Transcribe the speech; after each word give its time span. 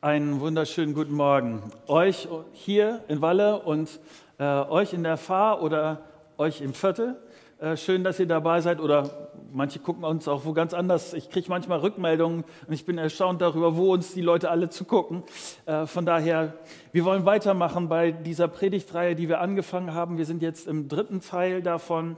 Einen 0.00 0.38
wunderschönen 0.38 0.94
guten 0.94 1.12
Morgen. 1.12 1.60
Euch 1.88 2.28
hier 2.52 3.02
in 3.08 3.20
Walle 3.20 3.62
und 3.62 3.98
äh, 4.38 4.44
euch 4.44 4.92
in 4.92 5.02
der 5.02 5.16
Fahr 5.16 5.60
oder 5.60 6.02
euch 6.36 6.60
im 6.60 6.72
Viertel. 6.72 7.16
Äh, 7.58 7.76
schön, 7.76 8.04
dass 8.04 8.20
ihr 8.20 8.28
dabei 8.28 8.60
seid 8.60 8.78
oder 8.78 9.32
manche 9.52 9.80
gucken 9.80 10.04
uns 10.04 10.28
auch 10.28 10.44
wo 10.44 10.52
ganz 10.52 10.72
anders. 10.72 11.14
Ich 11.14 11.30
kriege 11.30 11.48
manchmal 11.48 11.80
Rückmeldungen 11.80 12.44
und 12.68 12.72
ich 12.72 12.84
bin 12.84 12.96
erstaunt 12.96 13.40
darüber, 13.40 13.76
wo 13.76 13.92
uns 13.92 14.14
die 14.14 14.22
Leute 14.22 14.52
alle 14.52 14.70
zugucken. 14.70 15.24
Äh, 15.66 15.86
von 15.86 16.06
daher, 16.06 16.54
wir 16.92 17.04
wollen 17.04 17.24
weitermachen 17.24 17.88
bei 17.88 18.12
dieser 18.12 18.46
Predigtreihe, 18.46 19.16
die 19.16 19.28
wir 19.28 19.40
angefangen 19.40 19.94
haben. 19.94 20.16
Wir 20.16 20.26
sind 20.26 20.42
jetzt 20.42 20.68
im 20.68 20.88
dritten 20.88 21.22
Teil 21.22 21.60
davon. 21.60 22.16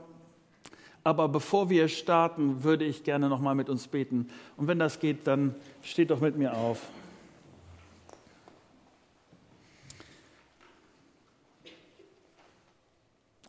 Aber 1.03 1.27
bevor 1.29 1.71
wir 1.71 1.87
starten, 1.87 2.63
würde 2.63 2.85
ich 2.85 3.03
gerne 3.03 3.27
noch 3.27 3.41
mal 3.41 3.55
mit 3.55 3.69
uns 3.69 3.87
beten. 3.87 4.27
Und 4.55 4.67
wenn 4.67 4.77
das 4.77 4.99
geht, 4.99 5.25
dann 5.25 5.55
steht 5.81 6.11
doch 6.11 6.21
mit 6.21 6.37
mir 6.37 6.55
auf. 6.55 6.79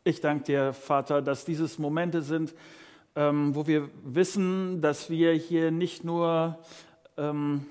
Ich 0.04 0.20
danke 0.20 0.42
dir, 0.42 0.72
Vater, 0.72 1.22
dass 1.22 1.44
dieses 1.44 1.78
Momente 1.78 2.22
sind, 2.22 2.56
ähm, 3.14 3.54
wo 3.54 3.68
wir 3.68 3.88
wissen, 4.02 4.80
dass 4.80 5.10
wir 5.10 5.32
hier 5.32 5.70
nicht 5.70 6.02
nur 6.02 6.58
ähm, 7.16 7.64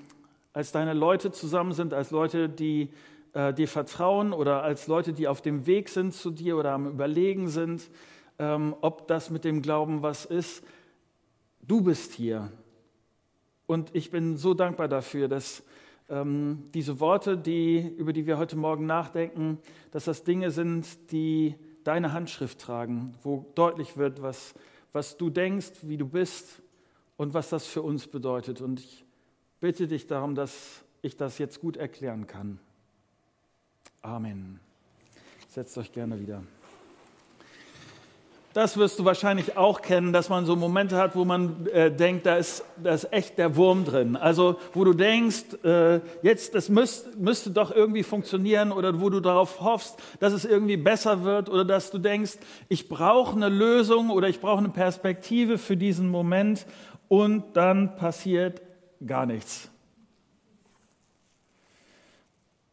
als 0.54 0.72
deine 0.72 0.94
Leute 0.94 1.30
zusammen 1.30 1.72
sind, 1.72 1.92
als 1.92 2.10
Leute, 2.10 2.48
die 2.48 2.88
äh, 3.34 3.52
dir 3.52 3.68
vertrauen 3.68 4.32
oder 4.32 4.62
als 4.62 4.86
Leute, 4.86 5.12
die 5.12 5.28
auf 5.28 5.42
dem 5.42 5.66
Weg 5.66 5.90
sind 5.90 6.14
zu 6.14 6.30
dir 6.30 6.56
oder 6.56 6.72
am 6.72 6.86
Überlegen 6.86 7.48
sind, 7.48 7.90
ähm, 8.38 8.74
ob 8.80 9.08
das 9.08 9.28
mit 9.28 9.44
dem 9.44 9.60
Glauben 9.60 10.00
was 10.00 10.24
ist. 10.24 10.64
Du 11.60 11.82
bist 11.82 12.14
hier. 12.14 12.50
Und 13.66 13.94
ich 13.94 14.10
bin 14.10 14.38
so 14.38 14.54
dankbar 14.54 14.88
dafür, 14.88 15.28
dass 15.28 15.62
ähm, 16.08 16.62
diese 16.72 16.98
Worte, 16.98 17.36
die, 17.36 17.94
über 17.98 18.14
die 18.14 18.26
wir 18.26 18.38
heute 18.38 18.56
Morgen 18.56 18.86
nachdenken, 18.86 19.58
dass 19.90 20.06
das 20.06 20.24
Dinge 20.24 20.50
sind, 20.50 21.12
die 21.12 21.56
deine 21.84 22.12
Handschrift 22.12 22.60
tragen, 22.60 23.14
wo 23.22 23.46
deutlich 23.54 23.96
wird, 23.96 24.22
was, 24.22 24.54
was 24.92 25.16
du 25.16 25.30
denkst, 25.30 25.72
wie 25.82 25.96
du 25.96 26.06
bist 26.06 26.62
und 27.16 27.34
was 27.34 27.50
das 27.50 27.66
für 27.66 27.82
uns 27.82 28.06
bedeutet. 28.06 28.60
Und 28.60 28.80
ich 28.80 29.04
bitte 29.60 29.86
dich 29.86 30.06
darum, 30.06 30.34
dass 30.34 30.84
ich 31.02 31.16
das 31.16 31.38
jetzt 31.38 31.60
gut 31.60 31.76
erklären 31.76 32.26
kann. 32.26 32.58
Amen. 34.02 34.60
Setzt 35.48 35.76
euch 35.78 35.92
gerne 35.92 36.18
wieder. 36.20 36.42
Das 38.54 38.76
wirst 38.76 38.98
du 38.98 39.04
wahrscheinlich 39.04 39.56
auch 39.56 39.80
kennen, 39.80 40.12
dass 40.12 40.28
man 40.28 40.44
so 40.44 40.56
Momente 40.56 40.98
hat, 40.98 41.16
wo 41.16 41.24
man 41.24 41.66
äh, 41.72 41.90
denkt, 41.90 42.26
da 42.26 42.36
ist, 42.36 42.64
da 42.82 42.92
ist 42.92 43.10
echt 43.12 43.38
der 43.38 43.56
Wurm 43.56 43.84
drin. 43.84 44.14
Also 44.14 44.56
wo 44.74 44.84
du 44.84 44.92
denkst, 44.92 45.64
äh, 45.64 46.00
jetzt 46.22 46.54
das 46.54 46.68
müsst, 46.68 47.18
müsste 47.18 47.50
doch 47.50 47.70
irgendwie 47.70 48.02
funktionieren 48.02 48.70
oder 48.70 49.00
wo 49.00 49.08
du 49.08 49.20
darauf 49.20 49.60
hoffst, 49.60 49.98
dass 50.20 50.34
es 50.34 50.44
irgendwie 50.44 50.76
besser 50.76 51.24
wird 51.24 51.48
oder 51.48 51.64
dass 51.64 51.90
du 51.90 51.98
denkst, 51.98 52.34
ich 52.68 52.88
brauche 52.90 53.34
eine 53.36 53.48
Lösung 53.48 54.10
oder 54.10 54.28
ich 54.28 54.40
brauche 54.40 54.58
eine 54.58 54.68
Perspektive 54.68 55.56
für 55.56 55.76
diesen 55.76 56.10
Moment 56.10 56.66
und 57.08 57.56
dann 57.56 57.96
passiert 57.96 58.60
gar 59.06 59.24
nichts. 59.24 59.71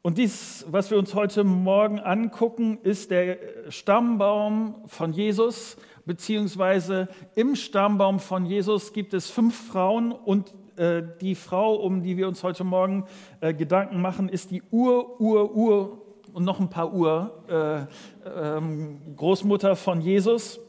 Und 0.02 0.18
dies, 0.18 0.66
was 0.70 0.92
wir 0.92 0.98
uns 0.98 1.14
heute 1.14 1.44
Morgen 1.44 2.00
angucken, 2.00 2.78
ist 2.84 3.12
der 3.12 3.38
Stammbaum 3.70 4.76
von 4.86 5.12
Jesus, 5.12 5.76
beziehungsweise 6.06 7.10
im 7.36 7.58
Stammbaum 7.58 8.20
von 8.20 8.46
Jesus 8.46 8.94
gibt 8.94 9.14
es 9.14 9.30
fünf 9.30 9.68
Frauen 9.68 10.14
und 10.14 10.56
äh, 10.78 11.04
die 11.20 11.36
Frau, 11.36 11.76
um 11.76 12.02
die 12.02 12.16
wir 12.16 12.30
uns 12.30 12.44
heute 12.44 12.64
Morgen 12.64 13.08
äh, 13.42 13.54
Gedanken 13.54 14.02
machen, 14.02 14.30
ist 14.30 14.52
die 14.52 14.64
Ur, 14.72 15.20
Ur, 15.20 15.54
Ur 15.54 16.02
und 16.32 16.46
noch 16.46 16.62
ein 16.62 16.70
paar 16.70 16.94
Ur 16.94 17.44
äh, 17.50 18.58
ähm, 18.58 19.02
Großmutter 19.18 19.76
von 19.76 20.00
Jesus. 20.00 20.62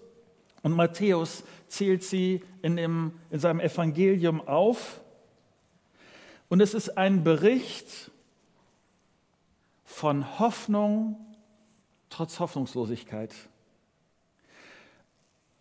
Und 0.65 0.73
Matthäus 0.73 1.45
zählt 1.69 2.03
sie 2.03 2.43
in, 2.63 2.75
dem, 2.75 3.13
in 3.31 3.39
seinem 3.39 3.61
Evangelium 3.61 4.41
auf. 4.41 5.01
Und 6.49 6.61
es 6.61 6.75
ist 6.75 6.99
ein 6.99 7.23
Bericht 7.23 8.11
von 9.91 10.39
Hoffnung 10.39 11.17
trotz 12.09 12.41
Hoffnungslosigkeit. 12.41 13.35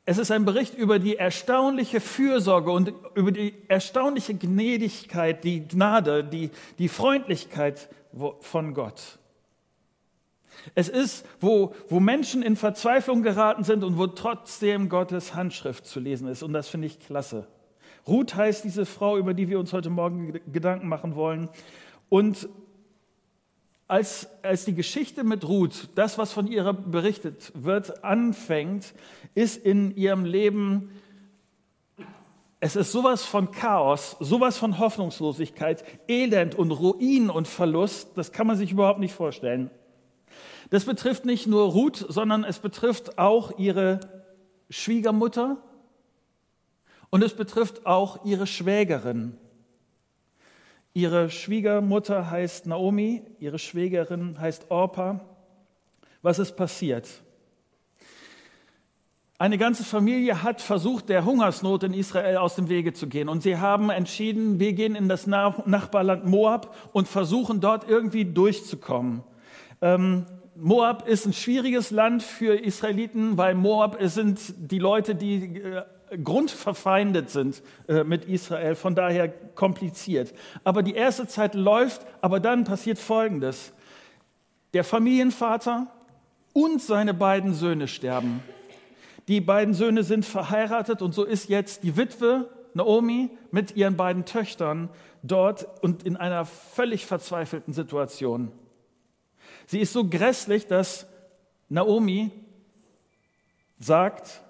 Es 0.06 0.17
ist 0.17 0.31
ein 0.31 0.45
Bericht 0.45 0.75
über 0.75 0.97
die 0.97 1.17
erstaunliche 1.17 2.00
Fürsorge 2.00 2.72
und 2.72 2.94
über 3.16 3.31
die 3.31 3.53
erstaunliche 3.67 4.34
Gnädigkeit, 4.35 5.44
die 5.44 5.67
Gnade, 5.67 6.23
die, 6.23 6.51
die 6.78 6.88
Freundlichkeit 6.88 7.90
von 8.40 8.73
Gott. 8.73 9.19
Es 10.73 10.90
ist, 10.90 11.25
wo, 11.40 11.75
wo 11.90 12.00
Menschen 12.00 12.41
in 12.41 12.56
Verzweiflung 12.56 13.23
geraten 13.23 13.63
sind 13.63 13.84
und 13.84 13.97
wo 13.97 14.07
trotzdem 14.07 14.90
Gottes 14.90 15.35
Handschrift 15.35 15.85
zu 15.85 16.00
lesen 16.00 16.28
ist. 16.28 16.44
Und 16.44 16.53
das 16.53 16.69
finde 16.69 16.88
ich 16.88 17.00
klasse. 17.00 17.47
Ruth 18.07 18.35
heißt 18.35 18.63
diese 18.63 18.85
Frau, 18.85 19.17
über 19.17 19.34
die 19.34 19.47
wir 19.50 19.59
uns 19.59 19.73
heute 19.73 19.90
Morgen 19.90 20.40
Gedanken 20.51 20.88
machen 20.88 21.16
wollen. 21.16 21.50
Und 22.09 22.50
als, 23.89 24.29
als 24.44 24.66
die 24.66 24.75
Geschichte 24.75 25.23
mit 25.23 25.45
Ruth, 25.47 25.89
das, 25.95 26.19
was 26.19 26.31
von 26.31 26.45
ihr 26.45 26.72
berichtet 26.73 27.51
wird, 27.55 28.03
anfängt, 28.03 28.94
ist 29.33 29.57
in 29.57 29.95
ihrem 29.95 30.25
Leben, 30.25 30.91
es 32.59 32.75
ist 32.75 32.91
sowas 32.91 33.25
von 33.25 33.51
Chaos, 33.51 34.16
sowas 34.19 34.59
von 34.59 34.78
Hoffnungslosigkeit, 34.78 35.83
Elend 36.07 36.53
und 36.53 36.72
Ruin 36.72 37.31
und 37.31 37.47
Verlust, 37.47 38.09
das 38.16 38.31
kann 38.31 38.45
man 38.45 38.57
sich 38.57 38.72
überhaupt 38.72 38.99
nicht 38.99 39.13
vorstellen. 39.13 39.72
Das 40.69 40.85
betrifft 40.85 41.25
nicht 41.25 41.47
nur 41.47 41.72
Ruth, 41.72 42.05
sondern 42.07 42.44
es 42.44 42.59
betrifft 42.59 43.17
auch 43.17 43.57
ihre 43.57 44.01
Schwiegermutter 44.69 45.57
und 47.09 47.23
es 47.23 47.33
betrifft 47.33 47.88
auch 47.88 48.23
ihre 48.23 48.45
Schwägerin. 48.45 49.35
Ihre 50.99 51.29
Schwiegermutter 51.29 52.29
heißt 52.29 52.67
Naomi, 52.67 53.21
ihre 53.39 53.57
Schwägerin 53.57 54.37
heißt 54.37 54.69
Orpa. 54.69 55.21
Was 56.21 56.40
ist 56.40 56.57
passiert? 56.57 57.07
Eine 59.37 59.57
ganze 59.57 59.85
Familie 59.85 60.43
hat 60.43 60.61
versucht, 60.61 61.07
der 61.07 61.23
Hungersnot 61.23 61.84
in 61.84 61.93
Israel 61.93 62.35
aus 62.35 62.55
dem 62.55 62.67
Wege 62.67 62.91
zu 62.91 63.07
gehen. 63.07 63.29
Und 63.29 63.43
sie 63.43 63.55
haben 63.55 63.90
entschieden, 63.90 64.59
wir 64.59 64.73
gehen 64.73 64.93
in 64.93 65.07
das 65.07 65.25
Nachbarland 65.25 66.25
Moab 66.25 66.75
und 66.91 67.07
versuchen 67.07 67.61
dort 67.61 67.87
irgendwie 67.90 68.25
durchzukommen. 68.25 69.23
Ähm, 69.81 70.25
Moab 70.57 71.07
ist 71.07 71.25
ein 71.25 71.31
schwieriges 71.31 71.91
Land 71.91 72.23
für 72.23 72.55
Israeliten, 72.55 73.37
weil 73.37 73.55
Moab 73.55 73.97
sind 74.02 74.53
die 74.57 74.79
Leute, 74.79 75.16
die 75.16 75.61
äh, 75.61 75.84
grundverfeindet 76.23 77.29
sind 77.29 77.61
äh, 77.88 78.03
mit 78.03 78.26
Israel, 78.26 78.76
von 78.76 78.96
daher 78.96 79.29
kompliziert. 79.29 80.34
Aber 80.64 80.84
die 80.84 80.96
erste 80.96 81.28
Zeit 81.28 81.56
läuft, 81.56 82.06
aber 82.22 82.40
dann 82.40 82.64
passiert 82.64 83.00
Folgendes. 83.00 83.73
Der 84.73 84.84
Familienvater 84.84 85.88
und 86.53 86.82
seine 86.82 87.14
beiden 87.14 87.53
Söhne 87.53 87.88
sterben. 87.88 88.41
Die 89.28 89.41
beiden 89.41 89.73
Söhne 89.73 90.03
sind 90.03 90.26
verheiratet 90.26 91.02
und 91.02 91.14
so 91.14 91.23
ist 91.23 91.50
jetzt 91.50 91.84
die 91.84 91.97
Witwe 91.97 92.50
Naomi 92.73 93.29
mit 93.52 93.76
ihren 93.76 93.97
beiden 93.97 94.26
Töchtern 94.26 94.90
dort 95.23 95.67
und 95.84 96.03
in 96.03 96.17
einer 96.17 96.46
völlig 96.46 97.05
verzweifelten 97.05 97.73
Situation. 97.73 98.52
Sie 99.66 99.79
ist 99.79 99.94
so 99.94 100.08
grässlich, 100.08 100.67
dass 100.67 101.08
Naomi 101.67 102.32
sagt, 103.79 104.41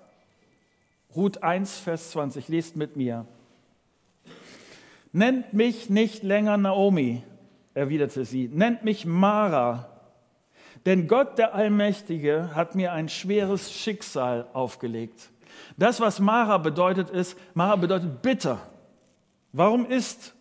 Ruth 1.16 1.42
1, 1.42 1.80
Vers 1.80 2.12
20, 2.12 2.48
lest 2.50 2.76
mit 2.76 2.96
mir. 2.96 3.26
Nennt 5.12 5.54
mich 5.54 5.90
nicht 5.90 6.22
länger 6.22 6.58
Naomi, 6.58 7.24
erwiderte 7.74 8.26
sie, 8.26 8.48
nennt 8.48 8.84
mich 8.84 9.06
Mara, 9.06 9.90
denn 10.86 11.08
Gott 11.08 11.38
der 11.38 11.56
Allmächtige 11.56 12.54
hat 12.54 12.76
mir 12.76 12.94
ein 12.94 13.10
schweres 13.10 13.74
Schicksal 13.74 14.48
aufgelegt. 14.54 15.32
Das, 15.78 16.00
was 16.00 16.20
Mara 16.20 16.58
bedeutet, 16.60 17.10
ist, 17.10 17.38
Mara 17.54 17.76
bedeutet 17.76 18.22
bitter. 18.22 18.60
Warum 19.52 19.86
ist 19.86 20.36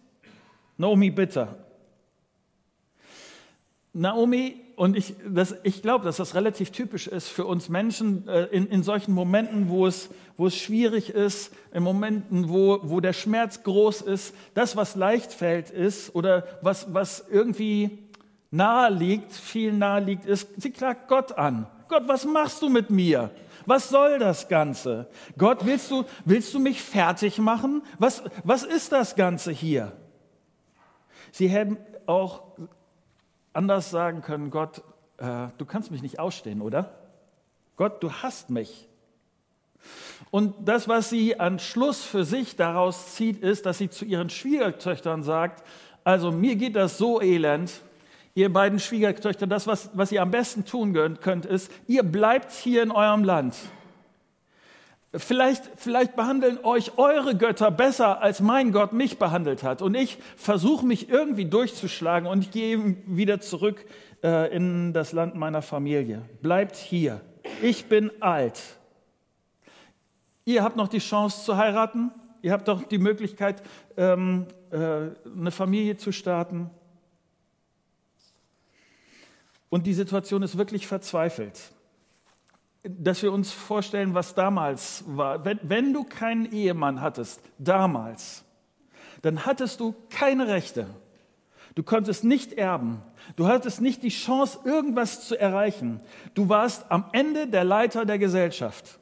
Naomi 0.76 1.11
bitter? 1.11 1.64
Naomi 3.94 4.61
und 4.78 4.96
ich, 4.96 5.16
ich 5.64 5.82
glaube, 5.82 6.04
dass 6.04 6.19
das 6.19 6.36
relativ 6.36 6.70
typisch 6.70 7.08
ist 7.08 7.26
für 7.26 7.44
uns 7.44 7.69
Menschen 7.69 8.28
äh, 8.28 8.44
in, 8.44 8.69
in 8.69 8.84
solchen 8.84 9.12
Momenten, 9.12 9.69
wo 9.69 9.88
es, 9.88 10.08
wo 10.36 10.46
es 10.46 10.56
schwierig 10.56 11.10
ist, 11.10 11.52
in 11.72 11.82
Momenten, 11.82 12.48
wo, 12.48 12.78
wo 12.84 13.00
der 13.00 13.12
Schmerz 13.12 13.64
groß 13.64 14.02
ist, 14.02 14.32
das, 14.54 14.76
was 14.76 14.94
leicht 14.94 15.32
fällt, 15.32 15.70
ist 15.70 16.14
oder 16.14 16.44
was, 16.62 16.94
was 16.94 17.25
irgendwie 17.28 17.98
nahe 18.52 18.92
liegt, 18.92 19.32
viel 19.32 19.72
nahe 19.72 20.00
liegt, 20.00 20.26
ist, 20.26 20.48
sie 20.56 20.70
klagt 20.70 21.08
Gott 21.08 21.36
an. 21.36 21.66
Gott, 21.88 22.04
was 22.06 22.25
machst 22.25 22.62
du 22.62 22.69
mit 22.69 22.88
mir? 22.88 23.32
Was 23.66 23.88
soll 23.88 24.20
das 24.20 24.46
Ganze? 24.46 25.08
Gott, 25.36 25.66
willst 25.66 25.90
du, 25.90 26.04
willst 26.25 26.54
du 26.54 26.60
mich 26.60 26.80
fertig 26.80 27.38
machen? 27.38 27.82
Was, 27.98 28.22
was 28.44 28.62
ist 28.62 28.92
das 28.92 29.16
Ganze 29.16 29.50
hier? 29.50 29.90
Sie 31.32 31.52
haben, 31.52 31.78
auch 32.06 32.42
anders 33.53 33.91
sagen 33.91 34.23
können, 34.23 34.50
Gott, 34.50 34.83
äh, 35.19 35.49
du 35.59 35.65
kannst 35.65 35.91
mich 35.91 36.03
nicht 36.03 36.19
ausstehen, 36.19 36.61
oder? 36.61 36.95
Gott, 37.77 38.03
du 38.03 38.12
hast 38.12 38.50
mich. 38.50 38.89
Und 40.31 40.55
das, 40.67 40.89
was 40.89 41.11
sie 41.11 41.39
an 41.39 41.59
Schluss 41.59 42.03
für 42.03 42.25
sich 42.25 42.56
daraus 42.56 43.15
zieht, 43.15 43.41
ist, 43.41 43.67
dass 43.67 43.79
sie 43.79 43.89
zu 43.89 44.05
ihren 44.05 44.31
Schwiegertöchtern 44.31 45.23
sagt, 45.23 45.65
also 46.05 46.33
mir 46.33 46.56
geht 46.56 46.77
das 46.77 46.99
so 46.99 47.21
elend, 47.21 47.83
ihr 48.35 48.53
beiden 48.53 48.79
Schwiegertöchter, 48.79 49.47
das, 49.47 49.67
was, 49.67 49.91
was 49.95 50.12
ihr 50.12 50.23
am 50.23 50.31
besten 50.31 50.65
tun 50.65 50.93
könnt, 51.21 51.47
ist, 51.47 51.71
ihr 51.87 52.03
bleibt 52.03 52.53
hier 52.53 52.83
in 52.83 52.91
eurem 52.91 53.25
Land. 53.25 53.55
Vielleicht, 55.14 55.70
vielleicht 55.76 56.16
behandeln 56.16 56.58
euch 56.64 56.99
eure 56.99 57.34
Götter 57.34 57.70
besser, 57.70 58.20
als 58.20 58.40
mein 58.40 58.72
Gott 58.72 58.93
mich 58.93 59.19
behandelt 59.19 59.62
hat. 59.62 59.81
Und 59.81 59.94
ich 59.94 60.19
versuche 60.37 60.84
mich 60.84 61.08
irgendwie 61.08 61.46
durchzuschlagen 61.46 62.28
und 62.28 62.44
ich 62.44 62.50
gehe 62.50 62.96
wieder 63.06 63.40
zurück 63.40 63.87
äh, 64.22 64.55
in 64.55 64.93
das 64.93 65.12
Land 65.12 65.34
meiner 65.34 65.62
Familie. 65.62 66.22
Bleibt 66.43 66.76
hier. 66.76 67.22
Ich 67.62 67.87
bin 67.87 68.10
alt. 68.20 68.60
Ihr 70.44 70.62
habt 70.62 70.76
noch 70.76 70.88
die 70.88 70.99
Chance 70.99 71.43
zu 71.43 71.56
heiraten. 71.56 72.11
Ihr 72.43 72.52
habt 72.52 72.69
doch 72.69 72.82
die 72.82 72.99
Möglichkeit, 72.99 73.62
ähm, 73.96 74.46
äh, 74.70 74.76
eine 74.76 75.50
Familie 75.50 75.96
zu 75.96 76.12
starten. 76.12 76.70
Und 79.70 79.87
die 79.87 79.94
Situation 79.94 80.43
ist 80.43 80.58
wirklich 80.58 80.87
verzweifelt. 80.87 81.72
Dass 82.99 83.23
wir 83.23 83.32
uns 83.32 83.52
vorstellen, 83.52 84.14
was 84.14 84.35
damals 84.35 85.05
war. 85.06 85.44
Wenn, 85.44 85.61
wenn 85.62 85.93
du 85.93 86.05
keinen 86.05 86.50
Ehemann 86.50 87.00
hattest, 87.00 87.43
damals, 87.58 88.44
dann 89.23 89.44
hattest 89.44 89.81
du 89.81 89.94
keine 90.11 90.49
Rechte. 90.49 90.87
Du 91.75 91.82
konntest 91.82 92.25
nicht 92.25 92.55
erben. 92.55 93.02
Du 93.37 93.46
hattest 93.46 93.81
nicht 93.81 94.02
die 94.02 94.08
Chance, 94.08 94.61
irgendwas 94.64 95.29
zu 95.29 95.38
erreichen. 95.38 96.00
Du 96.35 96.49
warst 96.49 96.90
am 96.90 97.05
Ende 97.12 97.46
der 97.46 97.64
Leiter 97.64 98.05
der 98.05 98.19
Gesellschaft. 98.19 98.99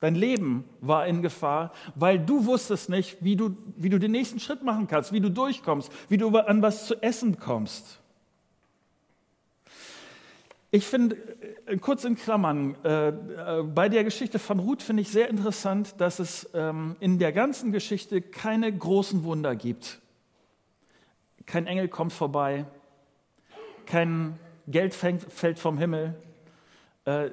Dein 0.00 0.14
Leben 0.14 0.64
war 0.80 1.06
in 1.06 1.22
Gefahr, 1.22 1.72
weil 1.94 2.18
du 2.18 2.44
wusstest 2.44 2.90
nicht, 2.90 3.16
wie 3.20 3.36
du, 3.36 3.56
wie 3.76 3.88
du 3.88 3.98
den 3.98 4.10
nächsten 4.10 4.40
Schritt 4.40 4.62
machen 4.62 4.88
kannst, 4.88 5.12
wie 5.12 5.20
du 5.20 5.30
durchkommst, 5.30 5.90
wie 6.08 6.18
du 6.18 6.36
an 6.36 6.60
was 6.60 6.86
zu 6.86 7.02
essen 7.02 7.38
kommst. 7.38 8.00
Ich 10.76 10.86
finde, 10.86 11.16
äh, 11.64 11.78
kurz 11.78 12.04
in 12.04 12.16
Klammern, 12.16 12.76
äh, 12.84 13.08
äh, 13.08 13.62
bei 13.62 13.88
der 13.88 14.04
Geschichte 14.04 14.38
von 14.38 14.58
Ruth 14.58 14.82
finde 14.82 15.00
ich 15.00 15.08
sehr 15.08 15.30
interessant, 15.30 15.94
dass 15.96 16.18
es 16.18 16.50
ähm, 16.52 16.96
in 17.00 17.18
der 17.18 17.32
ganzen 17.32 17.72
Geschichte 17.72 18.20
keine 18.20 18.70
großen 18.70 19.24
Wunder 19.24 19.56
gibt. 19.56 20.02
Kein 21.46 21.66
Engel 21.66 21.88
kommt 21.88 22.12
vorbei, 22.12 22.66
kein 23.86 24.38
Geld 24.66 24.92
fällt 24.92 25.58
vom 25.58 25.78
Himmel, 25.78 26.14
äh, 27.06 27.30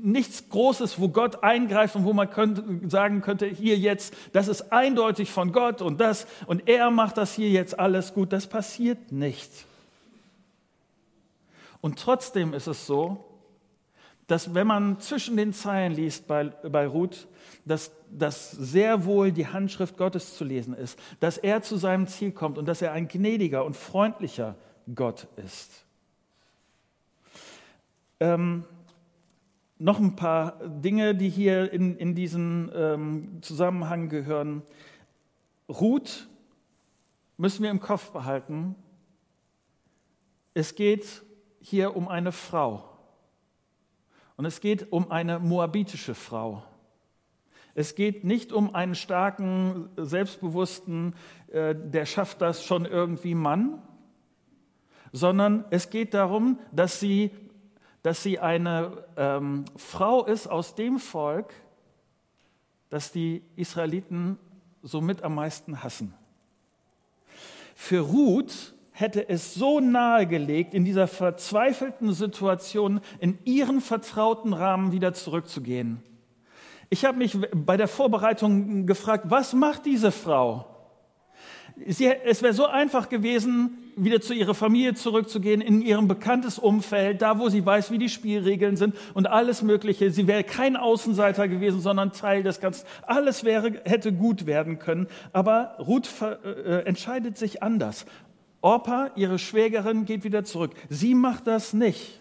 nichts 0.00 0.48
Großes, 0.48 1.00
wo 1.00 1.08
Gott 1.08 1.42
eingreift 1.42 1.96
und 1.96 2.04
wo 2.04 2.12
man 2.12 2.30
könnte, 2.30 2.62
sagen 2.88 3.20
könnte, 3.20 3.46
hier 3.46 3.78
jetzt, 3.78 4.14
das 4.32 4.46
ist 4.46 4.72
eindeutig 4.72 5.32
von 5.32 5.50
Gott 5.50 5.82
und 5.82 6.00
das 6.00 6.28
und 6.46 6.68
er 6.68 6.92
macht 6.92 7.16
das 7.16 7.34
hier 7.34 7.50
jetzt 7.50 7.80
alles 7.80 8.14
gut. 8.14 8.32
Das 8.32 8.46
passiert 8.46 9.10
nicht. 9.10 9.66
Und 11.80 11.98
trotzdem 11.98 12.52
ist 12.52 12.66
es 12.66 12.86
so, 12.86 13.24
dass 14.26 14.54
wenn 14.54 14.66
man 14.66 15.00
zwischen 15.00 15.36
den 15.36 15.52
Zeilen 15.52 15.92
liest 15.92 16.28
bei, 16.28 16.44
bei 16.44 16.86
Ruth, 16.86 17.26
dass, 17.64 17.90
dass 18.10 18.52
sehr 18.52 19.04
wohl 19.04 19.32
die 19.32 19.48
Handschrift 19.48 19.96
Gottes 19.96 20.36
zu 20.36 20.44
lesen 20.44 20.72
ist, 20.72 20.98
dass 21.18 21.36
er 21.36 21.62
zu 21.62 21.76
seinem 21.76 22.06
Ziel 22.06 22.30
kommt 22.30 22.56
und 22.56 22.66
dass 22.66 22.80
er 22.80 22.92
ein 22.92 23.08
gnädiger 23.08 23.64
und 23.64 23.74
freundlicher 23.74 24.54
Gott 24.94 25.26
ist. 25.36 25.84
Ähm, 28.20 28.64
noch 29.78 29.98
ein 29.98 30.14
paar 30.14 30.60
Dinge, 30.64 31.14
die 31.14 31.28
hier 31.28 31.72
in, 31.72 31.96
in 31.96 32.14
diesen 32.14 32.70
ähm, 32.72 33.38
Zusammenhang 33.40 34.10
gehören. 34.10 34.62
Ruth 35.68 36.28
müssen 37.36 37.62
wir 37.62 37.70
im 37.70 37.80
Kopf 37.80 38.10
behalten. 38.10 38.76
Es 40.54 40.74
geht 40.74 41.22
hier 41.60 41.96
um 41.96 42.08
eine 42.08 42.32
Frau. 42.32 42.84
Und 44.36 44.46
es 44.46 44.60
geht 44.60 44.90
um 44.92 45.10
eine 45.10 45.38
moabitische 45.38 46.14
Frau. 46.14 46.62
Es 47.74 47.94
geht 47.94 48.24
nicht 48.24 48.52
um 48.52 48.74
einen 48.74 48.94
starken, 48.94 49.90
selbstbewussten, 49.96 51.14
äh, 51.48 51.74
der 51.74 52.06
schafft 52.06 52.40
das 52.40 52.64
schon 52.64 52.84
irgendwie 52.84 53.34
Mann, 53.34 53.80
sondern 55.12 55.64
es 55.70 55.90
geht 55.90 56.14
darum, 56.14 56.58
dass 56.72 57.00
sie 57.00 57.30
dass 58.02 58.22
sie 58.22 58.38
eine 58.38 59.04
ähm, 59.16 59.64
Frau 59.76 60.24
ist 60.24 60.46
aus 60.46 60.74
dem 60.74 60.98
Volk, 60.98 61.52
das 62.88 63.12
die 63.12 63.42
Israeliten 63.56 64.38
somit 64.82 65.22
am 65.22 65.34
meisten 65.34 65.82
hassen. 65.82 66.14
Für 67.74 68.00
Ruth 68.00 68.74
hätte 69.00 69.28
es 69.28 69.54
so 69.54 69.80
nahegelegt, 69.80 70.74
in 70.74 70.84
dieser 70.84 71.06
verzweifelten 71.06 72.12
Situation 72.12 73.00
in 73.18 73.38
ihren 73.44 73.80
vertrauten 73.80 74.52
Rahmen 74.52 74.92
wieder 74.92 75.12
zurückzugehen. 75.12 76.02
Ich 76.90 77.04
habe 77.04 77.18
mich 77.18 77.38
bei 77.54 77.76
der 77.76 77.88
Vorbereitung 77.88 78.86
gefragt, 78.86 79.26
was 79.28 79.52
macht 79.52 79.86
diese 79.86 80.10
Frau? 80.10 80.66
Sie, 81.86 82.12
es 82.24 82.42
wäre 82.42 82.52
so 82.52 82.66
einfach 82.66 83.08
gewesen, 83.08 83.78
wieder 83.96 84.20
zu 84.20 84.34
ihrer 84.34 84.54
Familie 84.54 84.94
zurückzugehen, 84.94 85.60
in 85.60 85.82
ihrem 85.82 86.08
bekanntes 86.08 86.58
Umfeld, 86.58 87.22
da 87.22 87.38
wo 87.38 87.48
sie 87.48 87.64
weiß, 87.64 87.90
wie 87.90 87.98
die 87.98 88.08
Spielregeln 88.08 88.76
sind 88.76 88.96
und 89.14 89.26
alles 89.26 89.62
Mögliche. 89.62 90.10
Sie 90.10 90.26
wäre 90.26 90.44
kein 90.44 90.76
Außenseiter 90.76 91.48
gewesen, 91.48 91.80
sondern 91.80 92.12
Teil 92.12 92.42
des 92.42 92.60
Ganzen. 92.60 92.86
Alles 93.06 93.44
wäre, 93.44 93.80
hätte 93.84 94.12
gut 94.12 94.46
werden 94.46 94.78
können. 94.78 95.06
Aber 95.32 95.76
Ruth 95.78 96.08
äh, 96.20 96.82
entscheidet 96.84 97.38
sich 97.38 97.62
anders. 97.62 98.04
Orpa, 98.60 99.10
ihre 99.16 99.38
Schwägerin, 99.38 100.04
geht 100.04 100.24
wieder 100.24 100.44
zurück. 100.44 100.72
Sie 100.88 101.14
macht 101.14 101.46
das 101.46 101.72
nicht. 101.72 102.20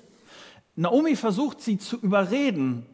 Naomi 0.75 1.15
versucht 1.15 1.61
sie 1.61 1.77
zu 1.77 1.97
überreden, 1.97 2.85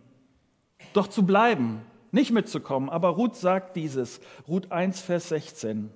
doch 0.94 1.08
zu 1.08 1.26
bleiben, 1.26 1.82
nicht 2.12 2.32
mitzukommen. 2.32 2.90
Aber 2.90 3.10
Ruth 3.10 3.36
sagt 3.36 3.76
dieses. 3.76 4.20
Ruth 4.48 4.72
1, 4.72 5.02
Vers 5.02 5.30
16. 5.30 5.92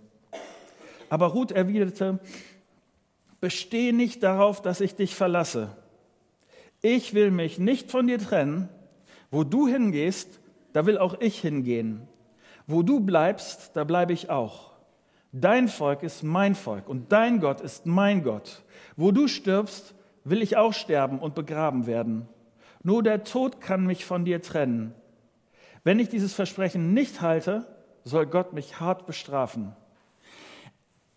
Aber 1.10 1.28
Ruth 1.28 1.52
erwiderte, 1.52 2.20
besteh 3.42 3.92
nicht 3.92 4.22
darauf, 4.22 4.62
dass 4.62 4.82
ich 4.82 4.96
dich 4.96 5.16
verlasse. 5.16 5.76
Ich 6.82 7.14
will 7.14 7.32
mich 7.32 7.58
nicht 7.58 7.90
von 7.90 8.08
dir 8.08 8.20
trennen. 8.20 8.70
Wo 9.32 9.44
du 9.44 9.68
hingehst, 9.68 10.40
da 10.74 10.86
will 10.86 10.98
auch 10.98 11.20
ich 11.20 11.40
hingehen. 11.40 12.08
Wo 12.68 12.84
du 12.84 13.00
bleibst, 13.00 13.72
da 13.76 13.84
bleibe 13.84 14.14
ich 14.14 14.30
auch. 14.30 14.69
Dein 15.32 15.68
Volk 15.68 16.04
ist 16.04 16.24
mein 16.24 16.56
Volk 16.56 16.90
und 16.90 17.12
dein 17.12 17.40
Gott 17.40 17.62
ist 17.62 17.86
mein 17.86 18.24
Gott. 18.24 18.64
Wo 18.96 19.12
du 19.12 19.28
stirbst, 19.28 19.94
will 20.24 20.42
ich 20.42 20.58
auch 20.58 20.74
sterben 20.74 21.20
und 21.20 21.36
begraben 21.36 21.86
werden. 21.86 22.28
Nur 22.82 23.04
der 23.04 23.24
Tod 23.24 23.62
kann 23.62 23.86
mich 23.86 24.06
von 24.06 24.26
dir 24.26 24.42
trennen. 24.42 24.94
Wenn 25.84 26.00
ich 26.00 26.10
dieses 26.10 26.34
Versprechen 26.34 26.94
nicht 26.94 27.22
halte, 27.22 27.68
soll 28.04 28.26
Gott 28.26 28.54
mich 28.54 28.80
hart 28.80 29.06
bestrafen. 29.06 29.76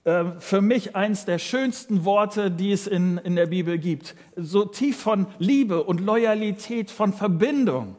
Ähm, 0.05 0.41
für 0.41 0.61
mich 0.61 0.97
eins 0.97 1.25
der 1.25 1.39
schönsten 1.39 2.05
Worte, 2.05 2.51
die 2.51 2.73
es 2.73 2.87
in, 2.87 3.19
in 3.19 3.37
der 3.37 3.47
Bibel 3.47 3.79
gibt. 3.79 4.17
So 4.37 4.65
tief 4.65 4.99
von 4.99 5.27
Liebe 5.39 5.85
und 5.85 6.01
Loyalität, 6.01 6.91
von 6.91 7.13
Verbindung. 7.13 7.97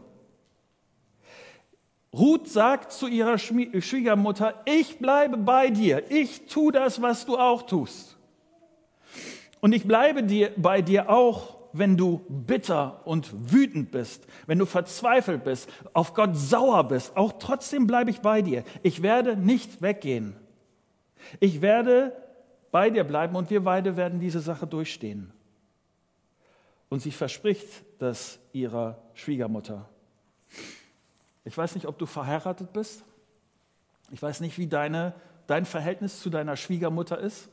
Ruth 2.14 2.48
sagt 2.48 2.92
zu 2.92 3.08
ihrer 3.08 3.40
Schwiegermutter, 3.40 4.62
ich 4.66 5.00
bleibe 5.00 5.38
bei 5.38 5.72
dir, 5.72 6.12
ich 6.12 6.46
tue 6.46 6.72
das, 6.72 7.02
was 7.02 7.26
du 7.26 7.38
auch 7.38 7.64
tust. 7.64 8.18
Und 9.62 9.74
ich 9.74 9.88
bleibe 9.88 10.24
dir, 10.24 10.52
bei 10.56 10.82
dir 10.82 11.10
auch, 11.10 11.58
wenn 11.74 11.98
du 11.98 12.22
bitter 12.30 13.02
und 13.06 13.52
wütend 13.52 13.90
bist, 13.90 14.28
wenn 14.46 14.60
du 14.60 14.68
verzweifelt 14.68 15.44
bist, 15.44 15.68
auf 15.94 16.14
Gott 16.14 16.36
sauer 16.36 16.84
bist, 16.88 17.18
auch 17.18 17.34
trotzdem 17.40 17.88
bleibe 17.88 18.12
ich 18.12 18.20
bei 18.20 18.44
dir. 18.44 18.64
Ich 18.84 19.02
werde 19.02 19.36
nicht 19.36 19.82
weggehen. 19.82 20.36
Ich 21.40 21.62
werde 21.62 22.16
bei 22.72 22.92
dir 22.92 23.04
bleiben 23.04 23.36
und 23.36 23.50
wir 23.50 23.64
beide 23.64 23.98
werden 23.98 24.20
diese 24.20 24.40
Sache 24.40 24.68
durchstehen. 24.68 25.32
Und 26.90 27.02
sie 27.02 27.12
verspricht 27.12 27.68
das 27.98 28.40
ihrer 28.52 29.02
Schwiegermutter. 29.16 29.90
Ich 31.46 31.58
weiß 31.58 31.76
nicht, 31.76 31.88
ob 31.88 31.98
du 31.98 32.06
verheiratet 32.06 32.74
bist. 32.74 33.04
Ich 34.12 34.22
weiß 34.22 34.42
nicht, 34.42 34.58
wie 34.58 34.68
deine, 34.68 35.14
dein 35.48 35.66
Verhältnis 35.66 36.22
zu 36.22 36.30
deiner 36.30 36.56
Schwiegermutter 36.56 37.18
ist. 37.18 37.50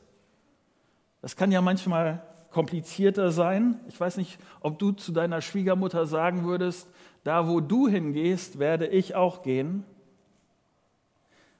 Das 1.21 1.35
kann 1.35 1.51
ja 1.51 1.61
manchmal 1.61 2.23
komplizierter 2.49 3.31
sein. 3.31 3.79
Ich 3.87 3.99
weiß 3.99 4.17
nicht, 4.17 4.39
ob 4.59 4.79
du 4.79 4.91
zu 4.91 5.11
deiner 5.11 5.41
Schwiegermutter 5.41 6.05
sagen 6.05 6.43
würdest, 6.45 6.87
da 7.23 7.47
wo 7.47 7.59
du 7.59 7.87
hingehst, 7.87 8.59
werde 8.59 8.87
ich 8.87 9.15
auch 9.15 9.43
gehen. 9.43 9.85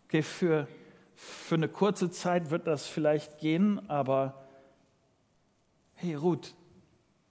Okay, 0.06 0.24
für 0.24 0.68
für 1.22 1.56
eine 1.56 1.70
kurze 1.70 2.10
Zeit 2.10 2.50
wird 2.50 2.66
das 2.66 2.88
vielleicht 2.88 3.38
gehen, 3.38 3.88
aber 3.90 4.34
hey 5.94 6.16
Ruth, 6.16 6.56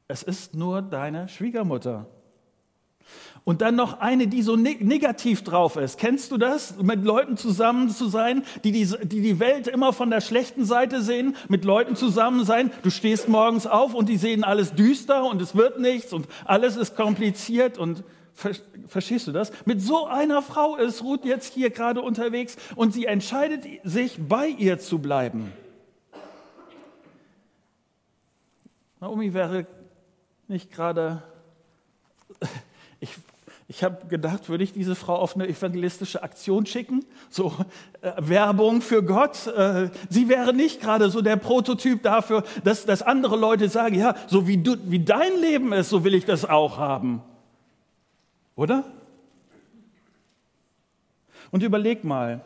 es 0.07 0.23
ist 0.23 0.55
nur 0.55 0.81
deine 0.81 1.29
Schwiegermutter. 1.29 2.07
Und 3.51 3.63
dann 3.63 3.75
noch 3.75 3.99
eine, 3.99 4.29
die 4.29 4.43
so 4.43 4.55
negativ 4.55 5.43
drauf 5.43 5.75
ist. 5.75 5.99
Kennst 5.99 6.31
du 6.31 6.37
das? 6.37 6.77
Mit 6.81 7.05
Leuten 7.05 7.37
zusammen 7.37 7.91
zu 7.91 8.07
sein, 8.09 8.45
die 8.63 8.71
die, 8.71 8.87
die 9.03 9.21
die 9.21 9.41
Welt 9.41 9.67
immer 9.67 9.93
von 9.93 10.09
der 10.09 10.21
schlechten 10.21 10.65
Seite 10.65 11.03
sehen, 11.03 11.35
mit 11.49 11.65
Leuten 11.65 11.97
zusammen 11.97 12.45
sein. 12.45 12.71
Du 12.85 12.91
stehst 12.91 13.29
morgens 13.29 13.67
auf 13.67 13.93
und 13.93 14.09
die 14.09 14.19
sehen 14.19 14.45
alles 14.45 14.77
düster 14.77 15.25
und 15.25 15.43
es 15.43 15.57
wird 15.57 15.81
nichts 15.81 16.13
und 16.13 16.29
alles 16.45 16.77
ist 16.77 16.95
kompliziert 16.95 17.77
und 17.77 18.05
verstehst 18.87 19.27
du 19.27 19.33
das? 19.33 19.51
Mit 19.67 19.83
so 19.83 20.07
einer 20.07 20.43
Frau 20.43 20.77
ist 20.77 21.03
Ruth 21.03 21.25
jetzt 21.25 21.55
hier 21.55 21.71
gerade 21.71 22.03
unterwegs 22.03 22.57
und 22.77 22.95
sie 22.95 23.07
entscheidet 23.07 23.65
sich, 23.83 24.17
bei 24.29 24.47
ihr 24.47 24.79
zu 24.79 25.01
bleiben. 25.01 25.53
Naomi 29.01 29.35
wäre 29.35 29.67
nicht 30.47 30.71
gerade 30.71 31.25
ich, 33.01 33.17
ich 33.71 33.85
habe 33.85 34.09
gedacht, 34.09 34.49
würde 34.49 34.65
ich 34.65 34.73
diese 34.73 34.97
Frau 34.97 35.15
auf 35.15 35.37
eine 35.37 35.47
evangelistische 35.47 36.25
Aktion 36.25 36.67
schicken? 36.67 37.05
So 37.29 37.55
äh, 38.03 38.11
Werbung 38.19 38.83
für 38.83 39.05
Gott. 39.05 39.47
Äh, 39.47 39.91
sie 40.09 40.29
wäre 40.29 40.53
nicht 40.53 40.81
gerade 40.81 41.09
so 41.09 41.21
der 41.23 41.37
Prototyp 41.37 42.03
dafür, 42.03 42.43
dass, 42.65 42.85
dass 42.85 43.01
andere 43.01 43.37
Leute 43.37 43.69
sagen, 43.69 43.95
ja, 43.95 44.17
so 44.27 44.49
wie, 44.49 44.57
du, 44.57 44.75
wie 44.87 44.99
dein 44.99 45.39
Leben 45.41 45.73
ist, 45.73 45.89
so 45.89 46.03
will 46.03 46.15
ich 46.15 46.25
das 46.25 46.45
auch 46.45 46.79
haben. 46.79 47.23
Oder? 48.57 48.83
Und 51.53 51.63
überleg 51.63 52.03
mal, 52.03 52.41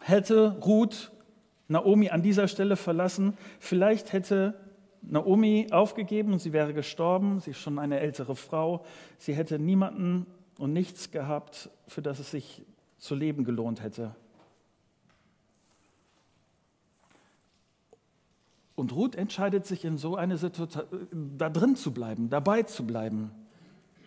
hätte 0.00 0.56
Ruth 0.64 1.12
Naomi 1.68 2.10
an 2.10 2.22
dieser 2.22 2.48
Stelle 2.48 2.74
verlassen, 2.74 3.38
vielleicht 3.60 4.12
hätte 4.12 4.56
Naomi 5.02 5.68
aufgegeben 5.70 6.32
und 6.32 6.40
sie 6.40 6.52
wäre 6.52 6.74
gestorben. 6.74 7.38
Sie 7.38 7.52
ist 7.52 7.60
schon 7.60 7.78
eine 7.78 8.00
ältere 8.00 8.34
Frau. 8.34 8.84
Sie 9.16 9.32
hätte 9.32 9.58
niemanden 9.60 10.26
und 10.60 10.74
nichts 10.74 11.10
gehabt, 11.10 11.70
für 11.88 12.02
das 12.02 12.18
es 12.18 12.30
sich 12.30 12.62
zu 12.98 13.14
leben 13.14 13.44
gelohnt 13.44 13.82
hätte. 13.82 14.14
Und 18.74 18.92
Ruth 18.92 19.14
entscheidet 19.14 19.66
sich 19.66 19.86
in 19.86 19.96
so 19.96 20.16
eine 20.16 20.36
Situation, 20.36 21.08
da 21.38 21.48
drin 21.48 21.76
zu 21.76 21.92
bleiben, 21.92 22.28
dabei 22.28 22.62
zu 22.62 22.86
bleiben. 22.86 23.30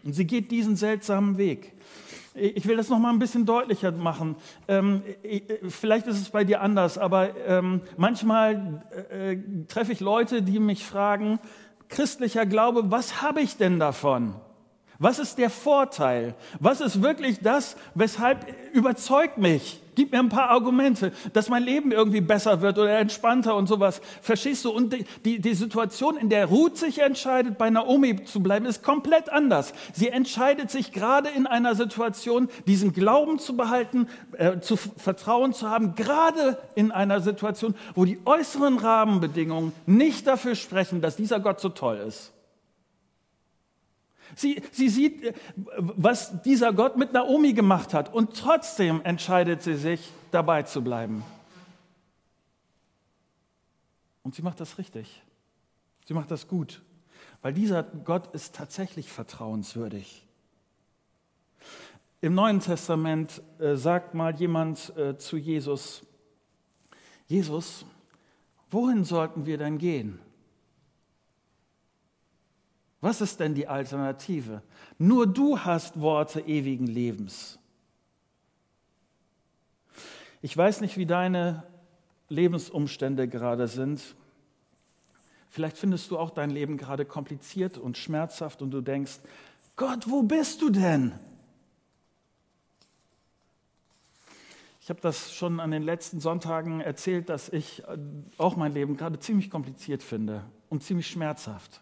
Und 0.04 0.14
sie 0.14 0.26
geht 0.26 0.52
diesen 0.52 0.76
seltsamen 0.76 1.38
Weg. 1.40 1.74
Ich 2.36 2.68
will 2.68 2.78
das 2.78 2.90
noch 2.90 3.00
mal 3.00 3.12
ein 3.12 3.20
bisschen 3.20 3.48
deutlicher 3.48 3.92
machen. 3.92 4.36
Ähm, 4.68 5.02
vielleicht 5.68 6.06
ist 6.06 6.22
es 6.22 6.30
bei 6.30 6.44
dir 6.44 6.62
anders, 6.62 7.00
aber 7.00 7.36
ähm, 7.48 7.82
manchmal 7.98 8.84
äh, 9.10 9.38
treffe 9.68 9.92
ich 9.92 10.02
Leute, 10.02 10.44
die 10.44 10.60
mich 10.60 10.86
fragen, 10.86 11.40
christlicher 11.90 12.46
Glaube, 12.46 12.92
was 12.92 13.24
habe 13.24 13.42
ich 13.42 13.58
denn 13.58 13.80
davon? 13.80 14.36
Was 15.04 15.20
ist 15.20 15.38
der 15.38 15.50
Vorteil? 15.50 16.34
Was 16.62 16.80
ist 16.80 17.02
wirklich 17.02 17.42
das, 17.42 17.76
weshalb 17.94 18.46
überzeugt 18.72 19.38
mich? 19.38 19.82
Gib 19.96 20.14
mir 20.14 20.20
ein 20.20 20.30
paar 20.30 20.50
Argumente, 20.50 21.12
dass 21.34 21.50
mein 21.50 21.64
Leben 21.64 21.92
irgendwie 21.92 22.22
besser 22.22 22.62
wird 22.62 22.80
oder 22.80 22.98
entspannter 22.98 23.58
und 23.58 23.68
sowas. 23.68 24.02
Verstehst 24.22 24.64
du? 24.64 24.72
Und 24.72 24.96
die, 25.26 25.40
die 25.40 25.54
Situation, 25.56 26.16
in 26.16 26.30
der 26.30 26.46
Ruth 26.46 26.78
sich 26.78 27.00
entscheidet, 27.00 27.58
bei 27.58 27.70
Naomi 27.70 28.24
zu 28.24 28.42
bleiben, 28.42 28.66
ist 28.66 28.82
komplett 28.82 29.30
anders. 29.30 29.74
Sie 29.92 30.08
entscheidet 30.08 30.72
sich 30.72 30.94
gerade 30.94 31.28
in 31.28 31.48
einer 31.48 31.76
Situation, 31.76 32.48
diesen 32.66 32.94
Glauben 32.94 33.40
zu 33.40 33.58
behalten, 33.58 34.08
äh, 34.38 34.62
zu 34.62 34.78
Vertrauen 34.78 35.52
zu 35.52 35.70
haben, 35.70 35.96
gerade 35.96 36.58
in 36.76 36.94
einer 36.94 37.20
Situation, 37.20 37.76
wo 37.94 38.06
die 38.06 38.20
äußeren 38.24 38.78
Rahmenbedingungen 38.78 39.74
nicht 39.86 40.28
dafür 40.28 40.56
sprechen, 40.56 41.02
dass 41.02 41.18
dieser 41.18 41.42
Gott 41.42 41.60
so 41.60 41.68
toll 41.68 41.98
ist. 42.08 42.33
Sie, 44.36 44.62
sie 44.72 44.90
sieht, 44.90 45.24
äh, 45.24 45.34
was 45.78 46.42
dieser 46.42 46.74
Gott 46.74 46.98
mit 46.98 47.14
Naomi 47.14 47.54
gemacht 47.54 47.94
hat 47.94 48.14
und 48.14 48.36
trotzdem 48.38 49.02
entscheidet 49.04 49.62
sie 49.62 49.76
sich, 49.76 50.12
dabei 50.32 50.64
zu 50.64 50.84
bleiben. 50.84 51.24
Und 54.24 54.36
sie 54.36 54.42
macht 54.42 54.60
das 54.60 54.78
richtig. 54.78 55.22
Sie 56.06 56.14
macht 56.14 56.32
das 56.32 56.48
gut, 56.48 56.82
weil 57.42 57.54
dieser 57.54 57.84
Gott 57.84 58.34
ist 58.34 58.56
tatsächlich 58.56 59.12
vertrauenswürdig. 59.12 60.26
Im 62.22 62.36
Neuen 62.36 62.62
Testament 62.62 63.42
äh, 63.60 63.76
sagt 63.76 64.14
mal 64.14 64.34
jemand 64.36 64.96
äh, 64.98 65.18
zu 65.18 65.38
Jesus, 65.38 66.04
Jesus, 67.28 67.86
wohin 68.72 69.04
sollten 69.04 69.46
wir 69.46 69.58
denn 69.58 69.78
gehen? 69.78 70.20
Was 73.04 73.20
ist 73.20 73.42
denn 73.42 73.54
die 73.54 73.68
Alternative? 73.68 74.62
Nur 74.98 75.28
du 75.28 75.60
hast 75.60 76.00
Worte 76.00 76.40
ewigen 76.40 76.88
Lebens. 76.88 77.60
Ich 80.42 80.56
weiß 80.56 80.80
nicht, 80.80 80.96
wie 80.96 81.06
deine 81.06 81.64
Lebensumstände 82.30 83.28
gerade 83.28 83.68
sind. 83.68 84.16
Vielleicht 85.50 85.78
findest 85.78 86.12
du 86.12 86.18
auch 86.18 86.30
dein 86.30 86.50
Leben 86.50 86.78
gerade 86.78 87.04
kompliziert 87.04 87.78
und 87.78 87.98
schmerzhaft 87.98 88.62
und 88.62 88.72
du 88.72 88.80
denkst, 88.80 89.20
Gott, 89.76 90.10
wo 90.10 90.24
bist 90.24 90.62
du 90.62 90.70
denn? 90.70 91.12
Ich 94.80 94.90
habe 94.90 95.02
das 95.02 95.34
schon 95.34 95.60
an 95.60 95.72
den 95.72 95.84
letzten 95.84 96.22
Sonntagen 96.22 96.80
erzählt, 96.80 97.28
dass 97.28 97.50
ich 97.50 97.84
auch 98.38 98.56
mein 98.56 98.72
Leben 98.72 98.96
gerade 98.96 99.20
ziemlich 99.20 99.50
kompliziert 99.50 100.04
finde 100.04 100.46
und 100.70 100.84
ziemlich 100.84 101.08
schmerzhaft. 101.08 101.82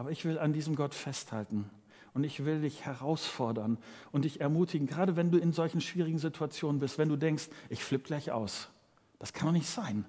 Aber 0.00 0.10
ich 0.10 0.24
will 0.24 0.38
an 0.38 0.54
diesem 0.54 0.76
Gott 0.76 0.94
festhalten 0.94 1.68
und 2.14 2.24
ich 2.24 2.46
will 2.46 2.62
dich 2.62 2.86
herausfordern 2.86 3.76
und 4.12 4.24
dich 4.24 4.40
ermutigen, 4.40 4.86
gerade 4.86 5.14
wenn 5.14 5.30
du 5.30 5.36
in 5.36 5.52
solchen 5.52 5.82
schwierigen 5.82 6.16
Situationen 6.16 6.80
bist, 6.80 6.96
wenn 6.96 7.10
du 7.10 7.16
denkst, 7.16 7.50
ich 7.68 7.84
flippe 7.84 8.06
gleich 8.06 8.32
aus. 8.32 8.70
Das 9.18 9.34
kann 9.34 9.48
doch 9.48 9.52
nicht 9.52 9.68
sein. 9.68 10.06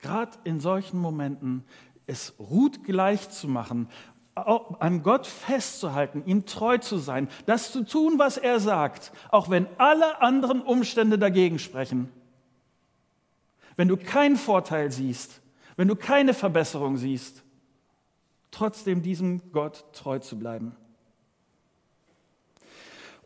Gerade 0.00 0.36
in 0.42 0.58
solchen 0.58 0.98
Momenten 0.98 1.62
es 2.08 2.34
Ruth 2.40 2.82
gleich 2.82 3.30
zu 3.30 3.46
machen, 3.46 3.88
an 4.34 5.04
Gott 5.04 5.28
festzuhalten, 5.28 6.24
ihm 6.26 6.44
treu 6.44 6.78
zu 6.78 6.98
sein, 6.98 7.28
das 7.46 7.70
zu 7.70 7.84
tun, 7.84 8.18
was 8.18 8.36
er 8.36 8.58
sagt, 8.58 9.12
auch 9.30 9.48
wenn 9.48 9.68
alle 9.78 10.22
anderen 10.22 10.60
Umstände 10.60 11.20
dagegen 11.20 11.60
sprechen. 11.60 12.08
Wenn 13.76 13.86
du 13.86 13.96
keinen 13.96 14.34
Vorteil 14.34 14.90
siehst, 14.90 15.40
wenn 15.76 15.86
du 15.86 15.94
keine 15.94 16.34
Verbesserung 16.34 16.96
siehst, 16.96 17.44
trotzdem 18.50 19.02
diesem 19.02 19.52
Gott 19.52 19.84
treu 19.92 20.18
zu 20.18 20.38
bleiben. 20.38 20.76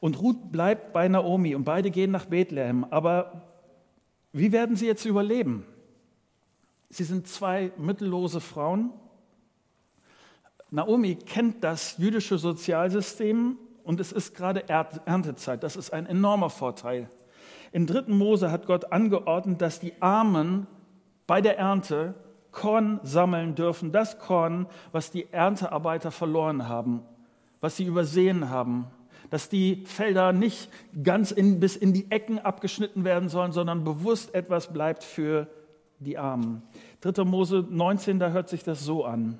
Und 0.01 0.21
Ruth 0.21 0.53
bleibt 0.53 0.93
bei 0.93 1.09
Naomi 1.09 1.55
und 1.55 1.65
beide 1.65 1.91
gehen 1.91 2.11
nach 2.11 2.27
Bethlehem. 2.27 2.85
Aber 2.91 3.43
wie 4.33 4.53
werden 4.53 4.77
sie 4.77 4.87
jetzt 4.87 5.07
überleben? 5.07 5.65
Sie 6.91 7.05
sind 7.05 7.27
zwei 7.27 7.73
mittellose 7.79 8.41
Frauen. 8.41 8.93
Naomi 10.71 11.15
kennt 11.15 11.65
das 11.65 11.97
jüdische 11.99 12.37
Sozialsystem 12.37 13.57
und 13.83 14.01
es 14.01 14.13
ist 14.13 14.35
gerade 14.35 14.69
Erntezeit. 14.69 15.63
Das 15.63 15.77
ist 15.77 15.93
ein 15.93 16.07
enormer 16.07 16.51
Vorteil. 16.51 17.09
In 17.73 17.87
3. 17.87 18.13
Mose 18.13 18.51
hat 18.51 18.67
Gott 18.67 18.93
angeordnet, 18.93 19.61
dass 19.61 19.81
die 19.81 20.01
Armen 20.01 20.67
bei 21.27 21.41
der 21.41 21.59
Ernte 21.59 22.15
Korn 22.55 23.01
sammeln 23.03 23.55
dürfen, 23.55 23.93
das 23.93 24.19
Korn, 24.19 24.67
was 24.93 25.11
die 25.11 25.31
Erntearbeiter 25.33 26.11
verloren 26.11 26.69
haben, 26.69 27.03
was 27.61 27.77
sie 27.77 27.85
übersehen 27.85 28.49
haben, 28.49 28.87
dass 29.29 29.49
die 29.49 29.85
Felder 29.85 30.33
nicht 30.33 30.71
ganz 31.03 31.33
in, 31.33 31.61
bis 31.61 31.77
in 31.77 31.93
die 31.93 32.11
Ecken 32.11 32.39
abgeschnitten 32.39 33.05
werden 33.05 33.29
sollen, 33.29 33.53
sondern 33.53 33.85
bewusst 33.85 34.35
etwas 34.35 34.73
bleibt 34.73 35.03
für 35.03 35.49
die 35.99 36.17
Armen. 36.17 36.63
3. 37.01 37.25
Mose 37.25 37.67
19, 37.69 38.19
da 38.19 38.31
hört 38.31 38.49
sich 38.49 38.63
das 38.63 38.85
so 38.85 39.05
an. 39.05 39.39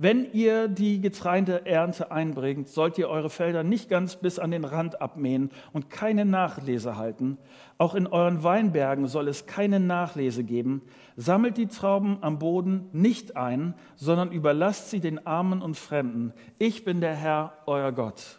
Wenn 0.00 0.32
ihr 0.32 0.68
die 0.68 1.00
Getreideernte 1.00 2.12
einbringt, 2.12 2.68
sollt 2.68 2.98
ihr 2.98 3.08
eure 3.08 3.30
Felder 3.30 3.64
nicht 3.64 3.88
ganz 3.88 4.14
bis 4.14 4.38
an 4.38 4.52
den 4.52 4.64
Rand 4.64 5.02
abmähen 5.02 5.50
und 5.72 5.90
keine 5.90 6.24
Nachlese 6.24 6.96
halten. 6.96 7.36
Auch 7.78 7.96
in 7.96 8.06
euren 8.06 8.44
Weinbergen 8.44 9.08
soll 9.08 9.26
es 9.26 9.46
keine 9.46 9.80
Nachlese 9.80 10.44
geben. 10.44 10.82
Sammelt 11.16 11.56
die 11.56 11.66
Trauben 11.66 12.18
am 12.20 12.38
Boden 12.38 12.88
nicht 12.92 13.36
ein, 13.36 13.74
sondern 13.96 14.30
überlasst 14.30 14.90
sie 14.90 15.00
den 15.00 15.26
Armen 15.26 15.62
und 15.62 15.76
Fremden. 15.76 16.32
Ich 16.60 16.84
bin 16.84 17.00
der 17.00 17.16
Herr, 17.16 17.54
euer 17.66 17.90
Gott. 17.90 18.38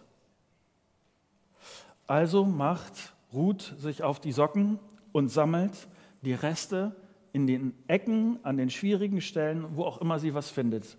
Also 2.08 2.46
macht 2.46 3.14
Ruth 3.34 3.76
sich 3.78 4.02
auf 4.02 4.22
die 4.22 4.32
Socken 4.32 4.80
und 5.12 5.28
sammelt 5.28 5.90
die 6.22 6.34
Reste 6.34 6.96
in 7.34 7.48
den 7.48 7.74
Ecken, 7.88 8.40
an 8.44 8.56
den 8.56 8.70
schwierigen 8.70 9.20
Stellen, 9.20 9.66
wo 9.76 9.84
auch 9.84 10.00
immer 10.00 10.20
sie 10.20 10.34
was 10.34 10.50
findet. 10.50 10.98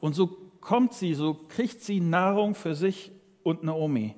Und 0.00 0.14
so 0.14 0.36
kommt 0.60 0.94
sie, 0.94 1.14
so 1.14 1.34
kriegt 1.48 1.82
sie 1.82 2.00
Nahrung 2.00 2.54
für 2.54 2.74
sich 2.74 3.12
und 3.42 3.62
Naomi. 3.62 4.14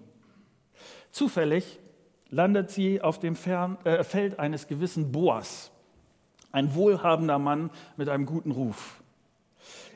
Zufällig 1.10 1.80
landet 2.28 2.70
sie 2.70 3.00
auf 3.00 3.18
dem 3.18 3.34
Fern, 3.34 3.78
äh, 3.84 4.04
Feld 4.04 4.38
eines 4.38 4.68
gewissen 4.68 5.12
Boas, 5.12 5.70
ein 6.52 6.74
wohlhabender 6.74 7.38
Mann 7.38 7.70
mit 7.96 8.08
einem 8.08 8.26
guten 8.26 8.52
Ruf. 8.52 9.00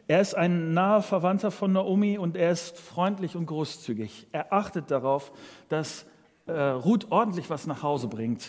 Er 0.06 0.20
ist 0.20 0.34
ein 0.34 0.74
naher 0.74 1.02
Verwandter 1.02 1.50
von 1.50 1.72
Naomi 1.72 2.18
und 2.18 2.36
er 2.36 2.50
ist 2.50 2.78
freundlich 2.78 3.36
und 3.36 3.46
großzügig. 3.46 4.26
Er 4.32 4.52
achtet 4.52 4.90
darauf, 4.90 5.32
dass 5.70 6.04
äh, 6.46 6.52
Ruth 6.52 7.10
ordentlich 7.10 7.48
was 7.48 7.66
nach 7.66 7.82
Hause 7.82 8.08
bringt. 8.08 8.48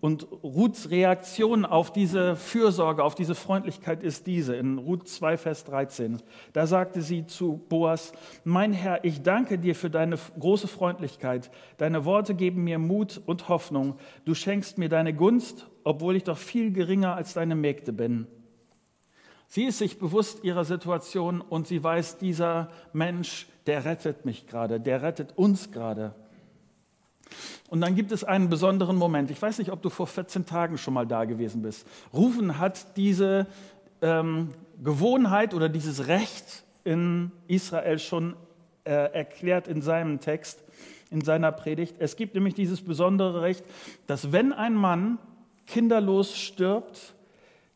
Und 0.00 0.26
Ruths 0.42 0.90
Reaktion 0.90 1.64
auf 1.64 1.92
diese 1.92 2.36
Fürsorge, 2.36 3.02
auf 3.02 3.14
diese 3.14 3.34
Freundlichkeit 3.34 4.02
ist 4.02 4.26
diese, 4.26 4.54
in 4.54 4.78
Ruth 4.78 5.08
2, 5.08 5.38
Vers 5.38 5.64
13. 5.64 6.18
Da 6.52 6.66
sagte 6.66 7.00
sie 7.00 7.26
zu 7.26 7.64
Boas, 7.68 8.12
mein 8.44 8.72
Herr, 8.72 9.04
ich 9.04 9.22
danke 9.22 9.58
dir 9.58 9.74
für 9.74 9.88
deine 9.90 10.18
große 10.38 10.68
Freundlichkeit. 10.68 11.50
Deine 11.78 12.04
Worte 12.04 12.34
geben 12.34 12.64
mir 12.64 12.78
Mut 12.78 13.22
und 13.24 13.48
Hoffnung. 13.48 13.96
Du 14.24 14.34
schenkst 14.34 14.76
mir 14.76 14.88
deine 14.88 15.14
Gunst, 15.14 15.70
obwohl 15.84 16.16
ich 16.16 16.24
doch 16.24 16.38
viel 16.38 16.72
geringer 16.72 17.14
als 17.16 17.34
deine 17.34 17.54
Mägde 17.54 17.92
bin. 17.92 18.26
Sie 19.46 19.64
ist 19.64 19.78
sich 19.78 19.98
bewusst 19.98 20.42
ihrer 20.42 20.64
Situation 20.64 21.40
und 21.40 21.68
sie 21.68 21.82
weiß, 21.82 22.18
dieser 22.18 22.70
Mensch, 22.92 23.46
der 23.66 23.84
rettet 23.84 24.24
mich 24.24 24.46
gerade, 24.46 24.80
der 24.80 25.02
rettet 25.02 25.38
uns 25.38 25.70
gerade. 25.70 26.14
Und 27.68 27.80
dann 27.80 27.94
gibt 27.94 28.12
es 28.12 28.24
einen 28.24 28.48
besonderen 28.48 28.96
Moment. 28.96 29.30
Ich 29.30 29.40
weiß 29.40 29.58
nicht, 29.58 29.70
ob 29.72 29.82
du 29.82 29.90
vor 29.90 30.06
14 30.06 30.46
Tagen 30.46 30.78
schon 30.78 30.94
mal 30.94 31.06
da 31.06 31.24
gewesen 31.24 31.62
bist. 31.62 31.86
Rufen 32.12 32.58
hat 32.58 32.96
diese 32.96 33.46
ähm, 34.02 34.50
Gewohnheit 34.82 35.54
oder 35.54 35.68
dieses 35.68 36.06
Recht 36.06 36.64
in 36.84 37.32
Israel 37.48 37.98
schon 37.98 38.36
äh, 38.84 38.90
erklärt 38.90 39.66
in 39.68 39.82
seinem 39.82 40.20
Text, 40.20 40.62
in 41.10 41.22
seiner 41.22 41.52
Predigt. 41.52 41.96
Es 41.98 42.16
gibt 42.16 42.34
nämlich 42.34 42.54
dieses 42.54 42.82
besondere 42.82 43.42
Recht, 43.42 43.64
dass 44.06 44.32
wenn 44.32 44.52
ein 44.52 44.74
Mann 44.74 45.18
kinderlos 45.66 46.36
stirbt, 46.36 47.14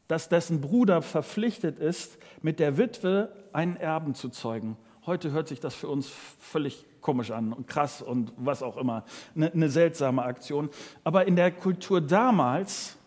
dass 0.06 0.28
dessen 0.28 0.60
Bruder 0.60 1.02
verpflichtet 1.02 1.78
ist, 1.78 2.18
mit 2.42 2.60
der 2.60 2.78
Witwe 2.78 3.30
einen 3.52 3.76
Erben 3.76 4.14
zu 4.14 4.28
zeugen. 4.28 4.76
Heute 5.08 5.30
hört 5.30 5.48
sich 5.48 5.58
das 5.58 5.74
für 5.74 5.88
uns 5.88 6.06
völlig 6.38 6.84
komisch 7.00 7.30
an 7.30 7.54
und 7.54 7.66
krass 7.66 8.02
und 8.02 8.30
was 8.36 8.62
auch 8.62 8.76
immer. 8.76 9.06
Eine, 9.34 9.50
eine 9.50 9.70
seltsame 9.70 10.22
Aktion. 10.22 10.68
Aber 11.02 11.26
in 11.26 11.34
der 11.34 11.50
Kultur 11.50 12.02
damals 12.02 12.98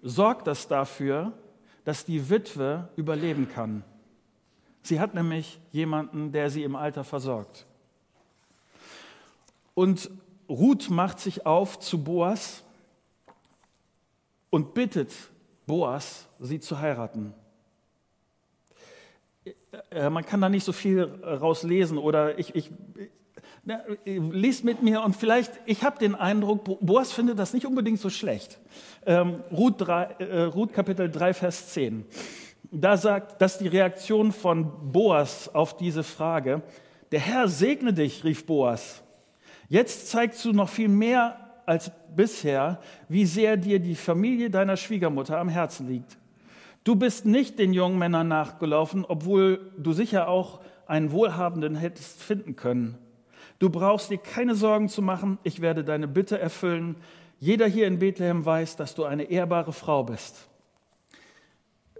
sorgt 0.00 0.46
das 0.46 0.68
dafür, 0.68 1.34
dass 1.84 2.06
die 2.06 2.30
Witwe 2.30 2.88
überleben 2.96 3.46
kann. 3.46 3.84
Sie 4.80 5.00
hat 5.00 5.12
nämlich 5.12 5.60
jemanden, 5.70 6.32
der 6.32 6.48
sie 6.48 6.62
im 6.62 6.76
Alter 6.76 7.04
versorgt. 7.04 7.66
Und 9.74 10.08
Ruth 10.48 10.88
macht 10.88 11.20
sich 11.20 11.44
auf 11.44 11.78
zu 11.78 12.02
Boas 12.02 12.64
und 14.48 14.72
bittet 14.72 15.12
Boas, 15.66 16.26
sie 16.40 16.58
zu 16.58 16.78
heiraten. 16.78 17.34
Äh, 19.90 20.10
man 20.10 20.24
kann 20.24 20.40
da 20.40 20.48
nicht 20.48 20.64
so 20.64 20.72
viel 20.72 21.04
rauslesen 21.24 21.98
oder 21.98 22.38
ich, 22.38 22.54
ich 22.54 22.70
na, 23.64 23.80
lies 24.04 24.64
mit 24.64 24.82
mir 24.82 25.02
und 25.02 25.14
vielleicht, 25.14 25.52
ich 25.66 25.84
habe 25.84 25.98
den 25.98 26.14
Eindruck, 26.14 26.64
Boas 26.80 27.12
findet 27.12 27.38
das 27.38 27.54
nicht 27.54 27.66
unbedingt 27.66 28.00
so 28.00 28.10
schlecht. 28.10 28.58
Ähm, 29.06 29.42
Ruth, 29.52 29.74
3, 29.78 30.02
äh, 30.18 30.42
Ruth 30.44 30.72
Kapitel 30.72 31.10
3, 31.10 31.34
Vers 31.34 31.68
10. 31.68 32.04
Da 32.70 32.96
sagt, 32.96 33.40
dass 33.40 33.58
die 33.58 33.68
Reaktion 33.68 34.32
von 34.32 34.92
Boas 34.92 35.54
auf 35.54 35.76
diese 35.76 36.02
Frage, 36.02 36.62
der 37.12 37.20
Herr 37.20 37.46
segne 37.46 37.92
dich, 37.92 38.24
rief 38.24 38.46
Boas. 38.46 39.02
Jetzt 39.68 40.08
zeigst 40.08 40.44
du 40.44 40.52
noch 40.52 40.68
viel 40.68 40.88
mehr 40.88 41.36
als 41.66 41.92
bisher, 42.16 42.80
wie 43.08 43.26
sehr 43.26 43.56
dir 43.56 43.78
die 43.78 43.94
Familie 43.94 44.50
deiner 44.50 44.76
Schwiegermutter 44.76 45.38
am 45.38 45.48
Herzen 45.48 45.88
liegt. 45.88 46.18
Du 46.84 46.96
bist 46.96 47.26
nicht 47.26 47.58
den 47.58 47.72
jungen 47.72 47.98
Männern 47.98 48.28
nachgelaufen, 48.28 49.04
obwohl 49.06 49.72
du 49.78 49.92
sicher 49.92 50.28
auch 50.28 50.60
einen 50.86 51.12
Wohlhabenden 51.12 51.76
hättest 51.76 52.22
finden 52.22 52.56
können. 52.56 52.98
Du 53.58 53.70
brauchst 53.70 54.10
dir 54.10 54.18
keine 54.18 54.54
Sorgen 54.54 54.88
zu 54.88 55.02
machen, 55.02 55.38
ich 55.44 55.60
werde 55.60 55.84
deine 55.84 56.08
Bitte 56.08 56.38
erfüllen. 56.38 56.96
Jeder 57.38 57.66
hier 57.66 57.86
in 57.86 57.98
Bethlehem 57.98 58.44
weiß, 58.44 58.76
dass 58.76 58.94
du 58.94 59.04
eine 59.04 59.24
ehrbare 59.24 59.72
Frau 59.72 60.04
bist 60.04 60.48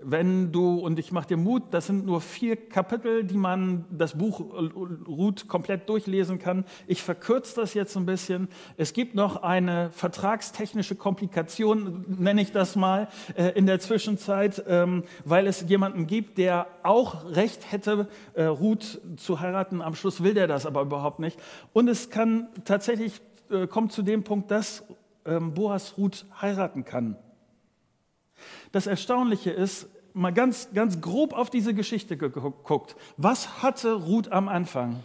wenn 0.05 0.53
du, 0.53 0.79
und 0.79 0.99
ich 0.99 1.13
mache 1.13 1.29
dir 1.29 1.37
Mut, 1.37 1.63
das 1.71 1.87
sind 1.87 2.07
nur 2.07 2.21
vier 2.21 2.57
Kapitel, 2.57 3.25
die 3.25 3.37
man 3.37 3.85
das 3.91 4.17
Buch 4.19 4.41
Ruth 4.41 5.49
komplett 5.49 5.89
durchlesen 5.89 6.39
kann. 6.39 6.65
Ich 6.87 7.03
verkürze 7.03 7.61
das 7.61 7.75
jetzt 7.75 7.97
ein 7.97 8.07
bisschen. 8.07 8.49
Es 8.77 8.93
gibt 8.93 9.15
noch 9.15 9.43
eine 9.43 9.91
vertragstechnische 9.91 10.95
Komplikation, 10.95 12.05
nenne 12.09 12.43
ich 12.43 12.53
das 12.53 12.77
mal, 12.77 13.09
äh, 13.37 13.51
in 13.51 13.67
der 13.67 13.81
Zwischenzeit, 13.81 14.63
ähm, 14.67 15.05
weil 15.25 15.47
es 15.47 15.69
jemanden 15.69 16.07
gibt, 16.07 16.39
der 16.39 16.67
auch 16.83 17.25
Recht 17.31 17.71
hätte, 17.71 18.09
äh, 18.35 18.45
Ruth 18.45 19.01
zu 19.17 19.41
heiraten. 19.41 19.83
Am 19.83 19.95
Schluss 19.95 20.23
will 20.23 20.35
der 20.35 20.47
das 20.47 20.67
aber 20.67 20.83
überhaupt 20.83 21.21
nicht. 21.21 21.39
Und 21.73 21.89
es 21.89 22.11
kann 22.11 22.49
tatsächlich, 22.65 23.21
äh, 23.51 23.67
kommt 23.67 23.93
zu 23.93 24.03
dem 24.03 24.25
Punkt, 24.25 24.51
dass 24.51 24.85
ähm, 25.25 25.55
Boas 25.55 25.97
Ruth 25.99 26.27
heiraten 26.41 26.85
kann. 26.85 27.17
Das 28.73 28.87
Erstaunliche 28.87 29.51
ist, 29.51 29.89
mal 30.15 30.33
ganz, 30.33 30.69
ganz 30.73 31.01
grob 31.01 31.33
auf 31.33 31.51
diese 31.51 31.75
Geschichte 31.75 32.17
geguckt. 32.17 32.97
Was 33.17 33.63
hatte 33.63 33.93
Ruth 33.93 34.31
am 34.31 34.49
Anfang? 34.49 35.03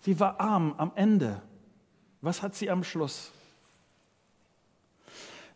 Sie 0.00 0.18
war 0.18 0.40
arm 0.40 0.74
am 0.78 0.92
Ende. 0.94 1.42
Was 2.20 2.42
hat 2.42 2.54
sie 2.54 2.70
am 2.70 2.84
Schluss? 2.84 3.32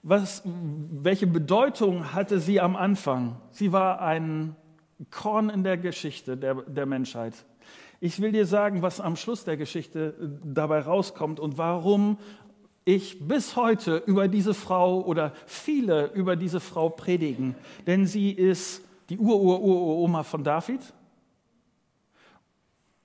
Was, 0.02 0.42
welche 0.44 1.26
Bedeutung 1.26 2.12
hatte 2.12 2.38
sie 2.38 2.60
am 2.60 2.76
Anfang? 2.76 3.40
Sie 3.50 3.72
war 3.72 4.00
ein 4.00 4.54
Korn 5.10 5.50
in 5.50 5.64
der 5.64 5.76
Geschichte 5.76 6.36
der, 6.36 6.54
der 6.54 6.86
Menschheit. 6.86 7.34
Ich 7.98 8.20
will 8.20 8.30
dir 8.30 8.46
sagen, 8.46 8.82
was 8.82 9.00
am 9.00 9.16
Schluss 9.16 9.44
der 9.44 9.56
Geschichte 9.56 10.38
dabei 10.44 10.80
rauskommt 10.80 11.40
und 11.40 11.58
warum 11.58 12.18
ich 12.86 13.18
bis 13.26 13.56
heute 13.56 13.96
über 14.06 14.28
diese 14.28 14.54
Frau 14.54 15.02
oder 15.02 15.32
viele 15.44 16.12
über 16.12 16.36
diese 16.36 16.60
Frau 16.60 16.88
predigen, 16.88 17.56
denn 17.86 18.06
sie 18.06 18.30
ist 18.30 18.80
die 19.10 19.18
Ur-Ur-Ur-Oma 19.18 20.22
von 20.22 20.44
David 20.44 20.80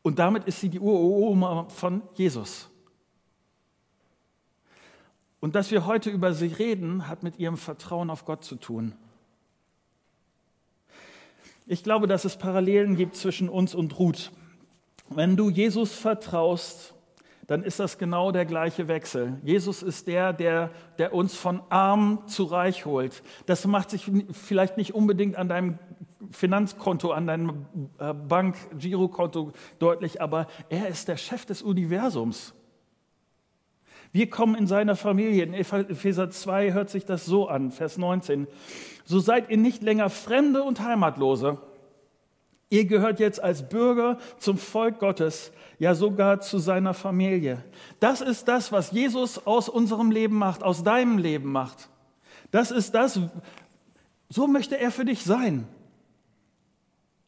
und 0.04 0.20
damit 0.20 0.46
ist 0.46 0.60
sie 0.60 0.70
die 0.70 0.80
Ur-Ur-Oma 0.80 1.66
von 1.70 2.04
Jesus. 2.14 2.70
Und 5.40 5.56
dass 5.56 5.72
wir 5.72 5.88
heute 5.88 6.12
über 6.12 6.34
sie 6.34 6.48
reden, 6.48 7.08
hat 7.08 7.24
mit 7.24 7.40
ihrem 7.40 7.58
Vertrauen 7.58 8.12
auf 8.12 8.26
Gott 8.26 8.46
zu 8.46 8.58
tun. 8.58 8.94
Ich 11.66 11.84
glaube, 11.84 12.06
dass 12.06 12.24
es 12.24 12.38
Parallelen 12.38 12.96
gibt 12.96 13.16
zwischen 13.16 13.50
uns 13.50 13.74
und 13.74 13.98
Ruth. 13.98 14.32
Wenn 15.10 15.36
du 15.36 15.50
Jesus 15.50 15.94
vertraust, 15.94 16.94
dann 17.48 17.64
ist 17.64 17.80
das 17.80 17.98
genau 17.98 18.32
der 18.32 18.46
gleiche 18.46 18.88
Wechsel. 18.88 19.40
Jesus 19.44 19.84
ist 19.84 20.08
der, 20.08 20.34
der, 20.34 20.72
der 20.98 21.14
uns 21.14 21.36
von 21.36 21.62
arm 21.70 22.24
zu 22.28 22.44
reich 22.44 22.86
holt. 22.86 23.24
Das 23.46 23.66
macht 23.66 23.90
sich 23.90 24.10
vielleicht 24.32 24.78
nicht 24.78 24.94
unbedingt 24.94 25.36
an 25.36 25.50
deinem 25.50 25.80
Finanzkonto, 26.32 27.12
an 27.12 27.28
deinem 27.28 27.66
äh, 28.00 28.14
Bank-Girokonto 28.14 29.52
deutlich, 29.80 30.22
aber 30.22 30.48
er 30.70 30.88
ist 30.88 31.08
der 31.08 31.18
Chef 31.18 31.46
des 31.46 31.62
Universums. 31.62 32.54
Wir 34.14 34.30
kommen 34.30 34.56
in 34.56 34.68
seiner 34.68 34.96
Familie. 34.96 35.44
In 35.44 35.54
Epheser 35.54 36.30
2 36.30 36.74
hört 36.74 36.90
sich 36.90 37.06
das 37.06 37.26
so 37.26 37.48
an, 37.48 37.72
Vers 37.72 37.98
19. 37.98 38.48
So 39.06 39.20
seid 39.20 39.50
ihr 39.50 39.58
nicht 39.58 39.82
länger 39.82 40.10
Fremde 40.10 40.64
und 40.64 40.82
Heimatlose. 40.82 41.60
Ihr 42.72 42.86
gehört 42.86 43.20
jetzt 43.20 43.44
als 43.44 43.68
Bürger 43.68 44.18
zum 44.38 44.58
Volk 44.58 45.00
Gottes, 45.00 45.52
ja 45.78 45.94
sogar 45.94 46.40
zu 46.40 46.58
seiner 46.58 46.94
Familie. 46.94 47.62
Das 48.00 48.22
ist 48.22 48.48
das, 48.48 48.72
was 48.72 48.92
Jesus 48.92 49.46
aus 49.46 49.68
unserem 49.68 50.10
Leben 50.10 50.38
macht, 50.38 50.64
aus 50.64 50.82
deinem 50.82 51.18
Leben 51.18 51.52
macht. 51.52 51.90
Das 52.50 52.72
ist 52.72 52.96
das, 52.96 53.20
so 54.30 54.48
möchte 54.48 54.80
er 54.80 54.90
für 54.90 55.04
dich 55.04 55.26
sein. 55.26 55.68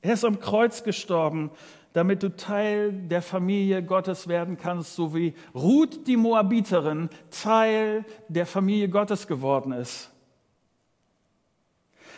Er 0.02 0.14
ist 0.14 0.24
am 0.24 0.40
Kreuz 0.40 0.86
gestorben, 0.86 1.52
damit 1.92 2.24
du 2.24 2.34
Teil 2.34 2.94
der 2.94 3.22
Familie 3.22 3.84
Gottes 3.84 4.30
werden 4.30 4.58
kannst, 4.58 4.96
so 4.96 5.14
wie 5.14 5.34
Ruth 5.54 6.08
die 6.08 6.16
Moabiterin 6.16 7.10
Teil 7.32 8.06
der 8.30 8.46
Familie 8.46 8.88
Gottes 8.88 9.28
geworden 9.28 9.74
ist. 9.74 10.13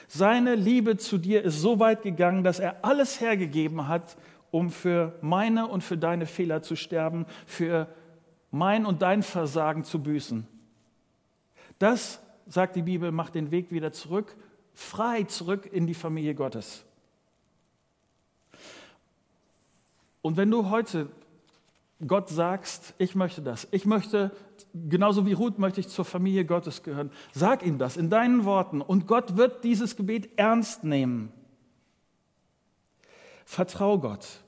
Seine 0.08 0.56
Liebe 0.56 0.98
zu 0.98 1.18
dir 1.18 1.44
ist 1.44 1.62
so 1.62 1.80
weit 1.80 2.04
gegangen, 2.04 2.44
dass 2.44 2.60
er 2.60 2.84
alles 2.84 3.20
hergegeben 3.20 3.88
hat, 3.88 4.18
um 4.52 4.70
für 4.70 5.18
meine 5.22 5.68
und 5.68 5.84
für 5.84 5.98
deine 5.98 6.26
Fehler 6.26 6.62
zu 6.62 6.76
sterben, 6.76 7.26
für 7.46 7.88
mein 8.52 8.86
und 8.86 9.02
dein 9.02 9.24
Versagen 9.24 9.84
zu 9.84 10.02
büßen. 10.02 10.48
Das, 11.80 12.22
sagt 12.48 12.76
die 12.76 12.84
Bibel, 12.84 13.12
macht 13.12 13.36
den 13.36 13.52
Weg 13.52 13.72
wieder 13.72 13.91
zurück, 13.91 14.36
frei 14.74 15.24
zurück 15.24 15.68
in 15.72 15.88
die 15.88 15.94
Familie 15.94 16.36
Gottes. 16.36 16.86
Und 20.22 20.38
wenn 20.38 20.50
du 20.50 20.70
heute 20.70 21.10
Gott 22.06 22.30
sagst, 22.30 22.94
ich 22.98 23.15
möchte 23.15 23.41
das. 23.41 23.68
Ich 23.72 23.86
möchte, 23.86 24.32
genauso 24.89 25.25
wie 25.25 25.33
Ruth 25.33 25.59
möchte 25.59 25.79
ich 25.79 25.88
zur 25.88 26.05
Familie 26.05 26.45
Gottes 26.45 26.83
gehören. 26.83 27.11
Sag 27.33 27.65
ihm 27.65 27.77
das 27.77 27.97
in 27.97 28.09
deinen 28.09 28.45
Worten 28.45 28.81
und 28.81 29.07
Gott 29.07 29.38
wird 29.38 29.63
dieses 29.63 29.95
Gebet 29.95 30.29
ernst 30.38 30.83
nehmen. 30.83 31.31
Vertrau 33.45 33.99
Gott. 33.99 34.41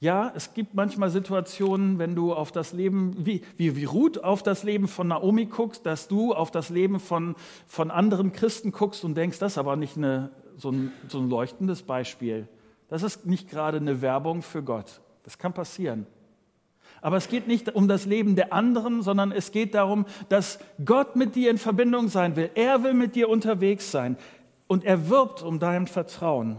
Ja, 0.00 0.32
es 0.36 0.54
gibt 0.54 0.74
manchmal 0.74 1.10
Situationen, 1.10 1.98
wenn 1.98 2.14
du 2.14 2.32
auf 2.32 2.52
das 2.52 2.72
Leben, 2.72 3.26
wie, 3.26 3.42
wie, 3.56 3.74
wie 3.74 3.84
Ruth 3.84 4.22
auf 4.22 4.44
das 4.44 4.62
Leben 4.62 4.86
von 4.86 5.08
Naomi 5.08 5.46
guckst, 5.46 5.84
dass 5.86 6.06
du 6.06 6.34
auf 6.34 6.52
das 6.52 6.70
Leben 6.70 7.00
von, 7.00 7.34
von 7.66 7.90
anderen 7.90 8.32
Christen 8.32 8.70
guckst 8.70 9.04
und 9.04 9.16
denkst, 9.16 9.40
das 9.40 9.52
ist 9.52 9.58
aber 9.58 9.74
nicht 9.74 9.96
eine, 9.96 10.30
so, 10.56 10.70
ein, 10.70 10.92
so 11.08 11.18
ein 11.18 11.28
leuchtendes 11.28 11.82
Beispiel. 11.82 12.46
Das 12.88 13.02
ist 13.02 13.26
nicht 13.26 13.50
gerade 13.50 13.78
eine 13.78 14.00
Werbung 14.00 14.42
für 14.42 14.62
Gott. 14.62 15.00
Das 15.24 15.36
kann 15.36 15.52
passieren. 15.52 16.06
Aber 17.00 17.16
es 17.16 17.28
geht 17.28 17.46
nicht 17.46 17.74
um 17.74 17.88
das 17.88 18.06
Leben 18.06 18.36
der 18.36 18.52
anderen, 18.52 19.02
sondern 19.02 19.32
es 19.32 19.52
geht 19.52 19.74
darum, 19.74 20.06
dass 20.28 20.58
Gott 20.84 21.16
mit 21.16 21.36
dir 21.36 21.50
in 21.50 21.58
Verbindung 21.58 22.08
sein 22.08 22.36
will. 22.36 22.50
Er 22.54 22.82
will 22.82 22.94
mit 22.94 23.14
dir 23.14 23.28
unterwegs 23.28 23.90
sein 23.90 24.16
und 24.66 24.84
er 24.84 25.08
wirbt 25.08 25.42
um 25.42 25.58
dein 25.58 25.86
Vertrauen. 25.86 26.58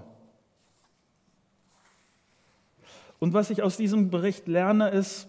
Und 3.20 3.34
was 3.34 3.50
ich 3.50 3.62
aus 3.62 3.76
diesem 3.76 4.10
Bericht 4.10 4.48
lerne, 4.48 4.90
ist, 4.90 5.28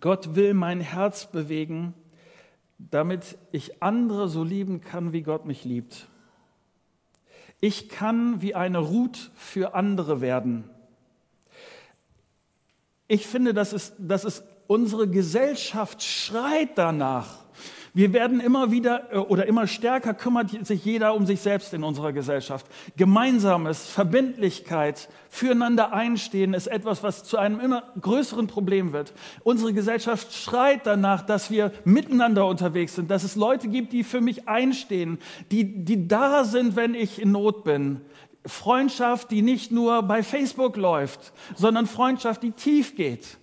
Gott 0.00 0.34
will 0.34 0.54
mein 0.54 0.80
Herz 0.80 1.30
bewegen, 1.30 1.92
damit 2.78 3.36
ich 3.52 3.82
andere 3.82 4.28
so 4.28 4.42
lieben 4.42 4.80
kann, 4.80 5.12
wie 5.12 5.22
Gott 5.22 5.44
mich 5.44 5.64
liebt. 5.64 6.08
Ich 7.60 7.88
kann 7.88 8.42
wie 8.42 8.54
eine 8.54 8.78
Ruth 8.78 9.30
für 9.34 9.74
andere 9.74 10.20
werden. 10.20 10.68
Ich 13.06 13.26
finde, 13.26 13.54
dass 13.54 13.72
es, 13.72 13.92
dass 13.98 14.24
es 14.24 14.42
unsere 14.66 15.08
Gesellschaft 15.08 16.02
schreit 16.02 16.70
danach, 16.76 17.44
wir 17.96 18.12
werden 18.12 18.40
immer 18.40 18.72
wieder 18.72 19.12
äh, 19.12 19.18
oder 19.18 19.46
immer 19.46 19.68
stärker 19.68 20.14
kümmert 20.14 20.66
sich 20.66 20.84
jeder 20.84 21.14
um 21.14 21.26
sich 21.26 21.40
selbst 21.40 21.72
in 21.72 21.84
unserer 21.84 22.12
Gesellschaft. 22.12 22.66
Gemeinsames, 22.96 23.86
Verbindlichkeit, 23.86 25.08
füreinander 25.30 25.92
einstehen 25.92 26.54
ist 26.54 26.66
etwas, 26.66 27.04
was 27.04 27.22
zu 27.22 27.38
einem 27.38 27.60
immer 27.60 27.84
größeren 28.00 28.48
Problem 28.48 28.92
wird. 28.92 29.14
Unsere 29.44 29.72
Gesellschaft 29.72 30.32
schreit 30.32 30.80
danach, 30.84 31.22
dass 31.22 31.52
wir 31.52 31.70
miteinander 31.84 32.48
unterwegs 32.48 32.96
sind, 32.96 33.12
dass 33.12 33.22
es 33.22 33.36
Leute 33.36 33.68
gibt, 33.68 33.92
die 33.92 34.02
für 34.02 34.20
mich 34.20 34.48
einstehen, 34.48 35.18
die, 35.52 35.84
die 35.84 36.08
da 36.08 36.42
sind, 36.42 36.74
wenn 36.74 36.96
ich 36.96 37.22
in 37.22 37.30
Not 37.30 37.62
bin. 37.62 38.00
Freundschaft, 38.46 39.30
die 39.30 39.42
nicht 39.42 39.72
nur 39.72 40.02
bei 40.02 40.22
Facebook 40.22 40.76
läuft, 40.76 41.32
sondern 41.56 41.86
Freundschaft, 41.86 42.42
die 42.42 42.52
tief 42.52 42.94
geht. 42.94 43.38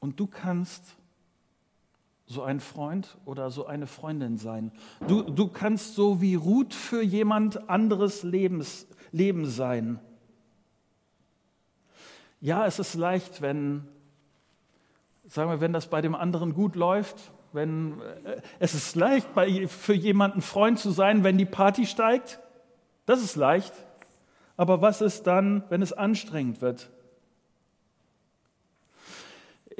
Und 0.00 0.18
du 0.20 0.26
kannst 0.26 0.82
so 2.26 2.42
ein 2.42 2.60
Freund 2.60 3.16
oder 3.24 3.50
so 3.50 3.66
eine 3.66 3.86
Freundin 3.86 4.36
sein. 4.36 4.70
Du, 5.06 5.22
du 5.22 5.48
kannst 5.48 5.94
so 5.94 6.20
wie 6.20 6.34
Ruth 6.34 6.74
für 6.74 7.02
jemand 7.02 7.68
anderes 7.70 8.22
Lebens, 8.22 8.86
Leben 9.12 9.46
sein. 9.46 9.98
Ja, 12.40 12.66
es 12.66 12.78
ist 12.78 12.94
leicht, 12.94 13.40
wenn, 13.40 13.88
sagen 15.26 15.50
wir, 15.50 15.60
wenn 15.60 15.72
das 15.72 15.88
bei 15.88 16.00
dem 16.02 16.14
anderen 16.14 16.54
gut 16.54 16.76
läuft, 16.76 17.32
wenn, 17.52 18.00
äh, 18.24 18.40
es 18.58 18.74
ist 18.74 18.94
leicht, 18.94 19.34
bei, 19.34 19.66
für 19.66 19.94
jemanden 19.94 20.42
Freund 20.42 20.78
zu 20.78 20.90
sein, 20.90 21.24
wenn 21.24 21.38
die 21.38 21.46
Party 21.46 21.86
steigt. 21.86 22.40
Das 23.08 23.24
ist 23.24 23.36
leicht. 23.36 23.72
Aber 24.58 24.82
was 24.82 25.00
ist 25.00 25.22
dann, 25.22 25.64
wenn 25.70 25.80
es 25.80 25.94
anstrengend 25.94 26.60
wird? 26.60 26.90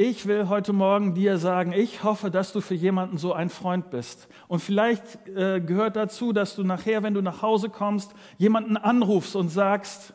ich 0.01 0.27
will 0.27 0.49
heute 0.49 0.73
Morgen 0.73 1.15
dir 1.15 1.39
sagen, 1.39 1.73
ich 1.73 2.05
hoffe, 2.05 2.31
dass 2.31 2.53
du 2.53 2.61
für 2.61 2.77
jemanden 2.77 3.19
so 3.19 3.33
ein 3.33 3.51
Freund 3.51 3.91
bist. 3.91 4.29
Und 4.47 4.61
vielleicht 4.61 5.27
äh, 5.27 5.61
gehört 5.61 5.97
dazu, 5.97 6.33
dass 6.33 6.55
du 6.55 6.63
nachher, 6.63 7.03
wenn 7.03 7.15
du 7.15 7.21
nach 7.21 7.43
Hause 7.43 7.69
kommst, 7.69 8.15
jemanden 8.37 8.77
anrufst 8.77 9.35
und 9.35 9.49
sagst, 9.49 10.15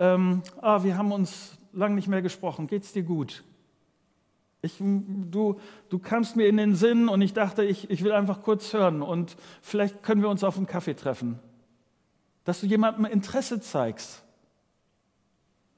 ähm, 0.00 0.42
ah, 0.60 0.82
wir 0.82 0.98
haben 0.98 1.12
uns 1.12 1.56
lange 1.72 1.94
nicht 1.94 2.08
mehr 2.08 2.22
gesprochen, 2.22 2.66
geht's 2.66 2.92
dir 2.92 3.04
gut? 3.04 3.44
Ich, 4.62 4.78
du, 4.80 5.60
du 5.90 5.98
kamst 6.00 6.34
mir 6.34 6.48
in 6.48 6.56
den 6.56 6.74
Sinn 6.74 7.08
und 7.08 7.22
ich 7.22 7.32
dachte, 7.32 7.62
ich, 7.62 7.88
ich 7.88 8.02
will 8.02 8.10
einfach 8.10 8.42
kurz 8.42 8.72
hören 8.72 9.00
und 9.00 9.36
vielleicht 9.62 10.02
können 10.02 10.22
wir 10.22 10.28
uns 10.28 10.42
auf 10.42 10.56
einen 10.56 10.66
Kaffee 10.66 10.94
treffen. 10.94 11.38
Dass 12.50 12.62
du 12.62 12.66
jemandem 12.66 13.04
Interesse 13.04 13.60
zeigst. 13.60 14.24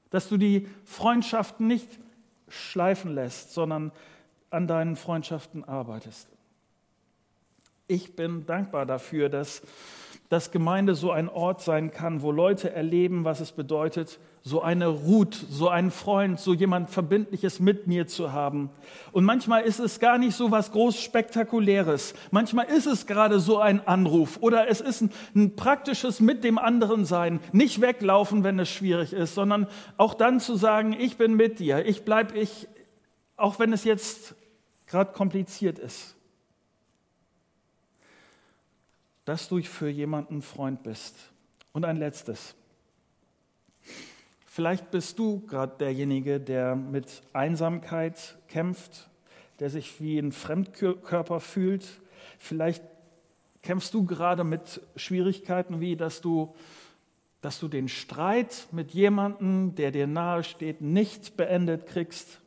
Dass 0.09 0.27
du 0.27 0.37
die 0.37 0.67
Freundschaften 0.85 1.67
nicht 1.67 1.87
schleifen 2.47 3.13
lässt, 3.13 3.53
sondern 3.53 3.91
an 4.49 4.65
deinen 4.65 4.95
Freundschaften 4.95 5.63
arbeitest. 5.63 6.27
Ich 7.85 8.15
bin 8.15 8.47
dankbar 8.47 8.87
dafür, 8.87 9.29
dass, 9.29 9.61
dass 10.33 10.49
Gemeinde 10.49 10.95
so 10.95 11.11
ein 11.11 11.29
Ort 11.29 11.61
sein 11.61 11.91
kann, 11.91 12.23
wo 12.23 12.31
Leute 12.31 12.73
erleben, 12.73 13.23
was 13.23 13.39
es 13.39 13.51
bedeutet, 13.51 14.19
so 14.41 14.63
eine 14.63 14.87
Ruth, 14.87 15.35
so 15.35 15.69
einen 15.69 15.91
Freund, 15.91 16.39
so 16.39 16.55
jemand 16.55 16.89
Verbindliches 16.89 17.59
mit 17.59 17.85
mir 17.85 18.07
zu 18.07 18.33
haben. 18.33 18.71
Und 19.11 19.25
manchmal 19.25 19.61
ist 19.61 19.79
es 19.79 19.99
gar 19.99 20.17
nicht 20.17 20.35
so 20.35 20.49
was 20.49 20.71
groß 20.71 20.99
Spektakuläres. 20.99 22.15
Manchmal 22.31 22.65
ist 22.65 22.87
es 22.87 23.05
gerade 23.05 23.39
so 23.39 23.59
ein 23.59 23.87
Anruf 23.87 24.39
oder 24.41 24.67
es 24.67 24.81
ist 24.81 25.01
ein, 25.01 25.11
ein 25.35 25.55
praktisches 25.55 26.19
mit 26.19 26.43
dem 26.43 26.57
anderen 26.57 27.05
sein. 27.05 27.39
Nicht 27.51 27.79
weglaufen, 27.79 28.43
wenn 28.43 28.57
es 28.57 28.69
schwierig 28.69 29.13
ist, 29.13 29.35
sondern 29.35 29.67
auch 29.97 30.15
dann 30.15 30.39
zu 30.39 30.55
sagen, 30.55 30.95
ich 30.97 31.15
bin 31.17 31.35
mit 31.35 31.59
dir, 31.59 31.85
ich 31.85 32.05
bleib 32.05 32.35
ich, 32.35 32.67
auch 33.37 33.59
wenn 33.59 33.71
es 33.71 33.83
jetzt 33.83 34.33
gerade 34.87 35.13
kompliziert 35.13 35.77
ist. 35.77 36.15
Dass 39.25 39.47
du 39.47 39.61
für 39.61 39.89
jemanden 39.89 40.41
Freund 40.41 40.83
bist. 40.83 41.15
Und 41.71 41.85
ein 41.85 41.97
letztes. 41.97 42.55
Vielleicht 44.45 44.91
bist 44.91 45.17
du 45.17 45.39
gerade 45.47 45.75
derjenige, 45.79 46.39
der 46.39 46.75
mit 46.75 47.23
Einsamkeit 47.33 48.37
kämpft, 48.47 49.09
der 49.59 49.71
sich 49.71 49.99
wie 49.99 50.19
ein 50.19 50.31
Fremdkörper 50.31 51.39
fühlt. 51.39 51.87
Vielleicht 52.37 52.83
kämpfst 53.63 53.93
du 53.95 54.05
gerade 54.05 54.43
mit 54.43 54.81
Schwierigkeiten 54.95 55.79
wie, 55.79 55.95
dass 55.95 56.21
du, 56.21 56.53
dass 57.41 57.59
du 57.59 57.67
den 57.67 57.87
Streit 57.87 58.67
mit 58.71 58.91
jemandem, 58.91 59.73
der 59.73 59.89
dir 59.89 60.05
nahe 60.05 60.43
steht, 60.43 60.81
nicht 60.81 61.35
beendet 61.35 61.87
kriegst. 61.87 62.39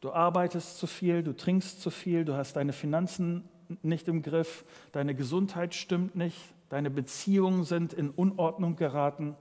Du 0.00 0.12
arbeitest 0.12 0.78
zu 0.78 0.86
viel, 0.86 1.22
du 1.22 1.36
trinkst 1.36 1.80
zu 1.80 1.90
viel, 1.90 2.24
du 2.24 2.34
hast 2.34 2.54
deine 2.54 2.72
Finanzen 2.72 3.48
nicht 3.82 4.08
im 4.08 4.22
Griff, 4.22 4.64
deine 4.92 5.14
Gesundheit 5.14 5.74
stimmt 5.74 6.14
nicht, 6.14 6.36
deine 6.68 6.90
Beziehungen 6.90 7.64
sind 7.64 7.92
in 7.92 8.10
Unordnung 8.10 8.76
geraten. 8.76 9.36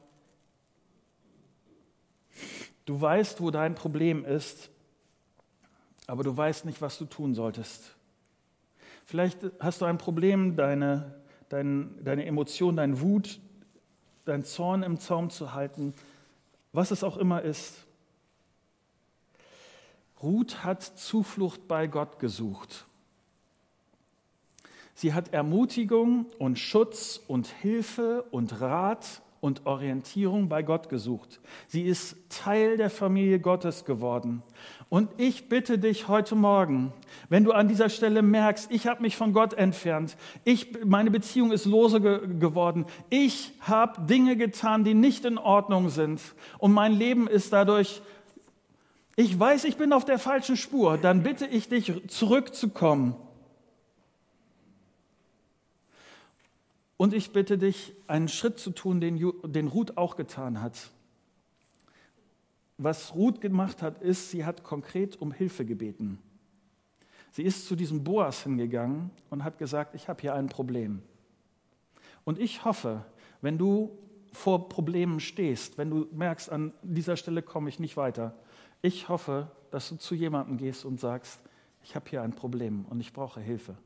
Du 2.85 2.99
weißt, 2.99 3.41
wo 3.41 3.51
dein 3.51 3.75
Problem 3.75 4.25
ist, 4.25 4.69
aber 6.07 6.23
du 6.23 6.35
weißt 6.35 6.65
nicht, 6.65 6.81
was 6.81 6.97
du 6.97 7.05
tun 7.05 7.33
solltest. 7.33 7.95
Vielleicht 9.05 9.39
hast 9.59 9.81
du 9.81 9.85
ein 9.85 9.97
Problem, 9.97 10.55
deine, 10.55 11.21
dein, 11.49 12.03
deine 12.03 12.25
Emotion, 12.25 12.75
dein 12.75 13.01
Wut, 13.01 13.39
dein 14.25 14.43
Zorn 14.43 14.83
im 14.83 14.99
Zaum 14.99 15.29
zu 15.29 15.53
halten, 15.53 15.93
was 16.71 16.91
es 16.91 17.03
auch 17.03 17.17
immer 17.17 17.41
ist. 17.41 17.85
Ruth 20.21 20.63
hat 20.63 20.83
Zuflucht 20.83 21.67
bei 21.67 21.87
Gott 21.87 22.19
gesucht. 22.19 22.85
Sie 24.99 25.13
hat 25.13 25.31
Ermutigung 25.31 26.25
und 26.39 26.57
Schutz 26.57 27.21
und 27.27 27.45
Hilfe 27.45 28.23
und 28.31 28.61
Rat 28.61 29.21
und 29.41 29.67
Orientierung 29.67 30.49
bei 30.49 30.63
Gott 30.63 30.89
gesucht. 30.89 31.39
Sie 31.67 31.83
ist 31.83 32.17
Teil 32.29 32.77
der 32.77 32.89
Familie 32.89 33.39
Gottes 33.39 33.85
geworden. 33.85 34.41
Und 34.89 35.11
ich 35.17 35.49
bitte 35.49 35.77
dich 35.77 36.07
heute 36.07 36.33
Morgen, 36.33 36.93
wenn 37.29 37.43
du 37.43 37.51
an 37.51 37.67
dieser 37.67 37.89
Stelle 37.89 38.23
merkst, 38.23 38.71
ich 38.71 38.87
habe 38.87 39.03
mich 39.03 39.15
von 39.15 39.33
Gott 39.33 39.53
entfernt, 39.53 40.17
ich, 40.43 40.83
meine 40.83 41.11
Beziehung 41.11 41.51
ist 41.51 41.65
lose 41.65 42.01
ge 42.01 42.21
geworden, 42.39 42.87
ich 43.11 43.51
habe 43.59 44.01
Dinge 44.07 44.35
getan, 44.35 44.83
die 44.83 44.95
nicht 44.95 45.25
in 45.25 45.37
Ordnung 45.37 45.89
sind 45.89 46.21
und 46.57 46.73
mein 46.73 46.93
Leben 46.93 47.27
ist 47.27 47.53
dadurch, 47.53 48.01
ich 49.15 49.39
weiß, 49.39 49.65
ich 49.65 49.77
bin 49.77 49.93
auf 49.93 50.05
der 50.05 50.17
falschen 50.17 50.57
Spur, 50.57 50.97
dann 50.97 51.21
bitte 51.21 51.45
ich 51.45 51.69
dich 51.69 51.93
zurückzukommen 52.07 53.15
Und 56.97 57.13
ich 57.13 57.31
bitte 57.31 57.57
dich, 57.57 57.93
einen 58.07 58.27
Schritt 58.27 58.59
zu 58.59 58.71
tun, 58.71 58.99
den, 58.99 59.31
den 59.45 59.67
Ruth 59.67 59.97
auch 59.97 60.15
getan 60.15 60.61
hat. 60.61 60.91
Was 62.79 63.15
Ruth 63.15 63.39
gemacht 63.39 63.81
hat, 63.81 64.01
ist, 64.01 64.31
sie 64.31 64.45
hat 64.45 64.63
konkret 64.63 65.15
um 65.21 65.31
Hilfe 65.31 65.63
gebeten. 65.65 66.19
Sie 67.31 67.43
ist 67.43 67.67
zu 67.67 67.75
diesem 67.75 68.03
Boas 68.03 68.43
hingegangen 68.43 69.11
und 69.29 69.43
hat 69.43 69.59
gesagt, 69.59 69.93
ich 69.93 70.09
habe 70.09 70.21
hier 70.21 70.33
ein 70.33 70.47
Problem. 70.47 71.01
Und 72.23 72.39
ich 72.39 72.65
hoffe, 72.65 73.05
wenn 73.41 73.57
du 73.57 73.97
vor 74.31 74.69
Problemen 74.69 75.19
stehst, 75.19 75.77
wenn 75.77 75.89
du 75.89 76.07
merkst, 76.11 76.51
an 76.51 76.73
dieser 76.81 77.15
Stelle 77.15 77.41
komme 77.41 77.69
ich 77.69 77.79
nicht 77.79 77.97
weiter. 77.97 78.35
Ich 78.81 79.09
hoffe, 79.09 79.51
dass 79.71 79.89
du 79.89 79.97
zu 79.97 80.15
jemandem 80.15 80.57
gehst 80.57 80.85
und 80.85 80.99
sagst, 80.99 81.39
ich 81.83 81.95
habe 81.95 82.09
hier 82.09 82.21
ein 82.21 82.33
Problem 82.33 82.85
und 82.85 82.99
ich 82.99 83.13
brauche 83.13 83.39
Hilfe. 83.39 83.77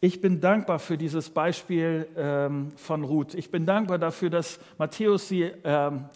Ich 0.00 0.20
bin 0.20 0.40
dankbar 0.40 0.78
für 0.78 0.98
dieses 0.98 1.30
Beispiel 1.30 2.08
ähm, 2.16 2.72
von 2.76 3.04
Ruth. 3.04 3.34
Ich 3.34 3.50
bin 3.50 3.64
dankbar 3.64 3.98
dafür, 3.98 4.30
dass 4.30 4.60
Matthäus 4.76 5.28
sie 5.28 5.50
ähm, 5.64 6.06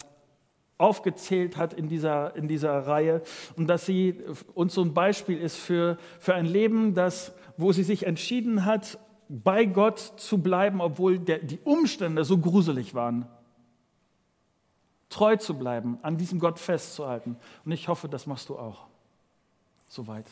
aufgezählt 0.77 1.57
hat 1.57 1.73
in 1.73 1.89
dieser, 1.89 2.35
in 2.35 2.47
dieser 2.47 2.87
Reihe 2.87 3.21
und 3.55 3.67
dass 3.67 3.85
sie 3.85 4.15
uns 4.53 4.73
so 4.73 4.81
ein 4.81 4.93
Beispiel 4.93 5.37
ist 5.37 5.57
für, 5.57 5.97
für 6.19 6.33
ein 6.35 6.45
Leben, 6.45 6.95
das, 6.95 7.33
wo 7.57 7.71
sie 7.71 7.83
sich 7.83 8.05
entschieden 8.05 8.65
hat, 8.65 8.97
bei 9.27 9.65
Gott 9.65 9.99
zu 9.99 10.39
bleiben, 10.39 10.81
obwohl 10.81 11.19
der, 11.19 11.39
die 11.39 11.59
Umstände 11.59 12.23
so 12.23 12.37
gruselig 12.37 12.95
waren. 12.95 13.27
Treu 15.09 15.35
zu 15.35 15.57
bleiben, 15.57 15.99
an 16.01 16.17
diesem 16.17 16.39
Gott 16.39 16.59
festzuhalten. 16.59 17.35
Und 17.65 17.71
ich 17.71 17.87
hoffe, 17.87 18.07
das 18.07 18.25
machst 18.25 18.49
du 18.49 18.57
auch. 18.57 18.87
Soweit. 19.87 20.25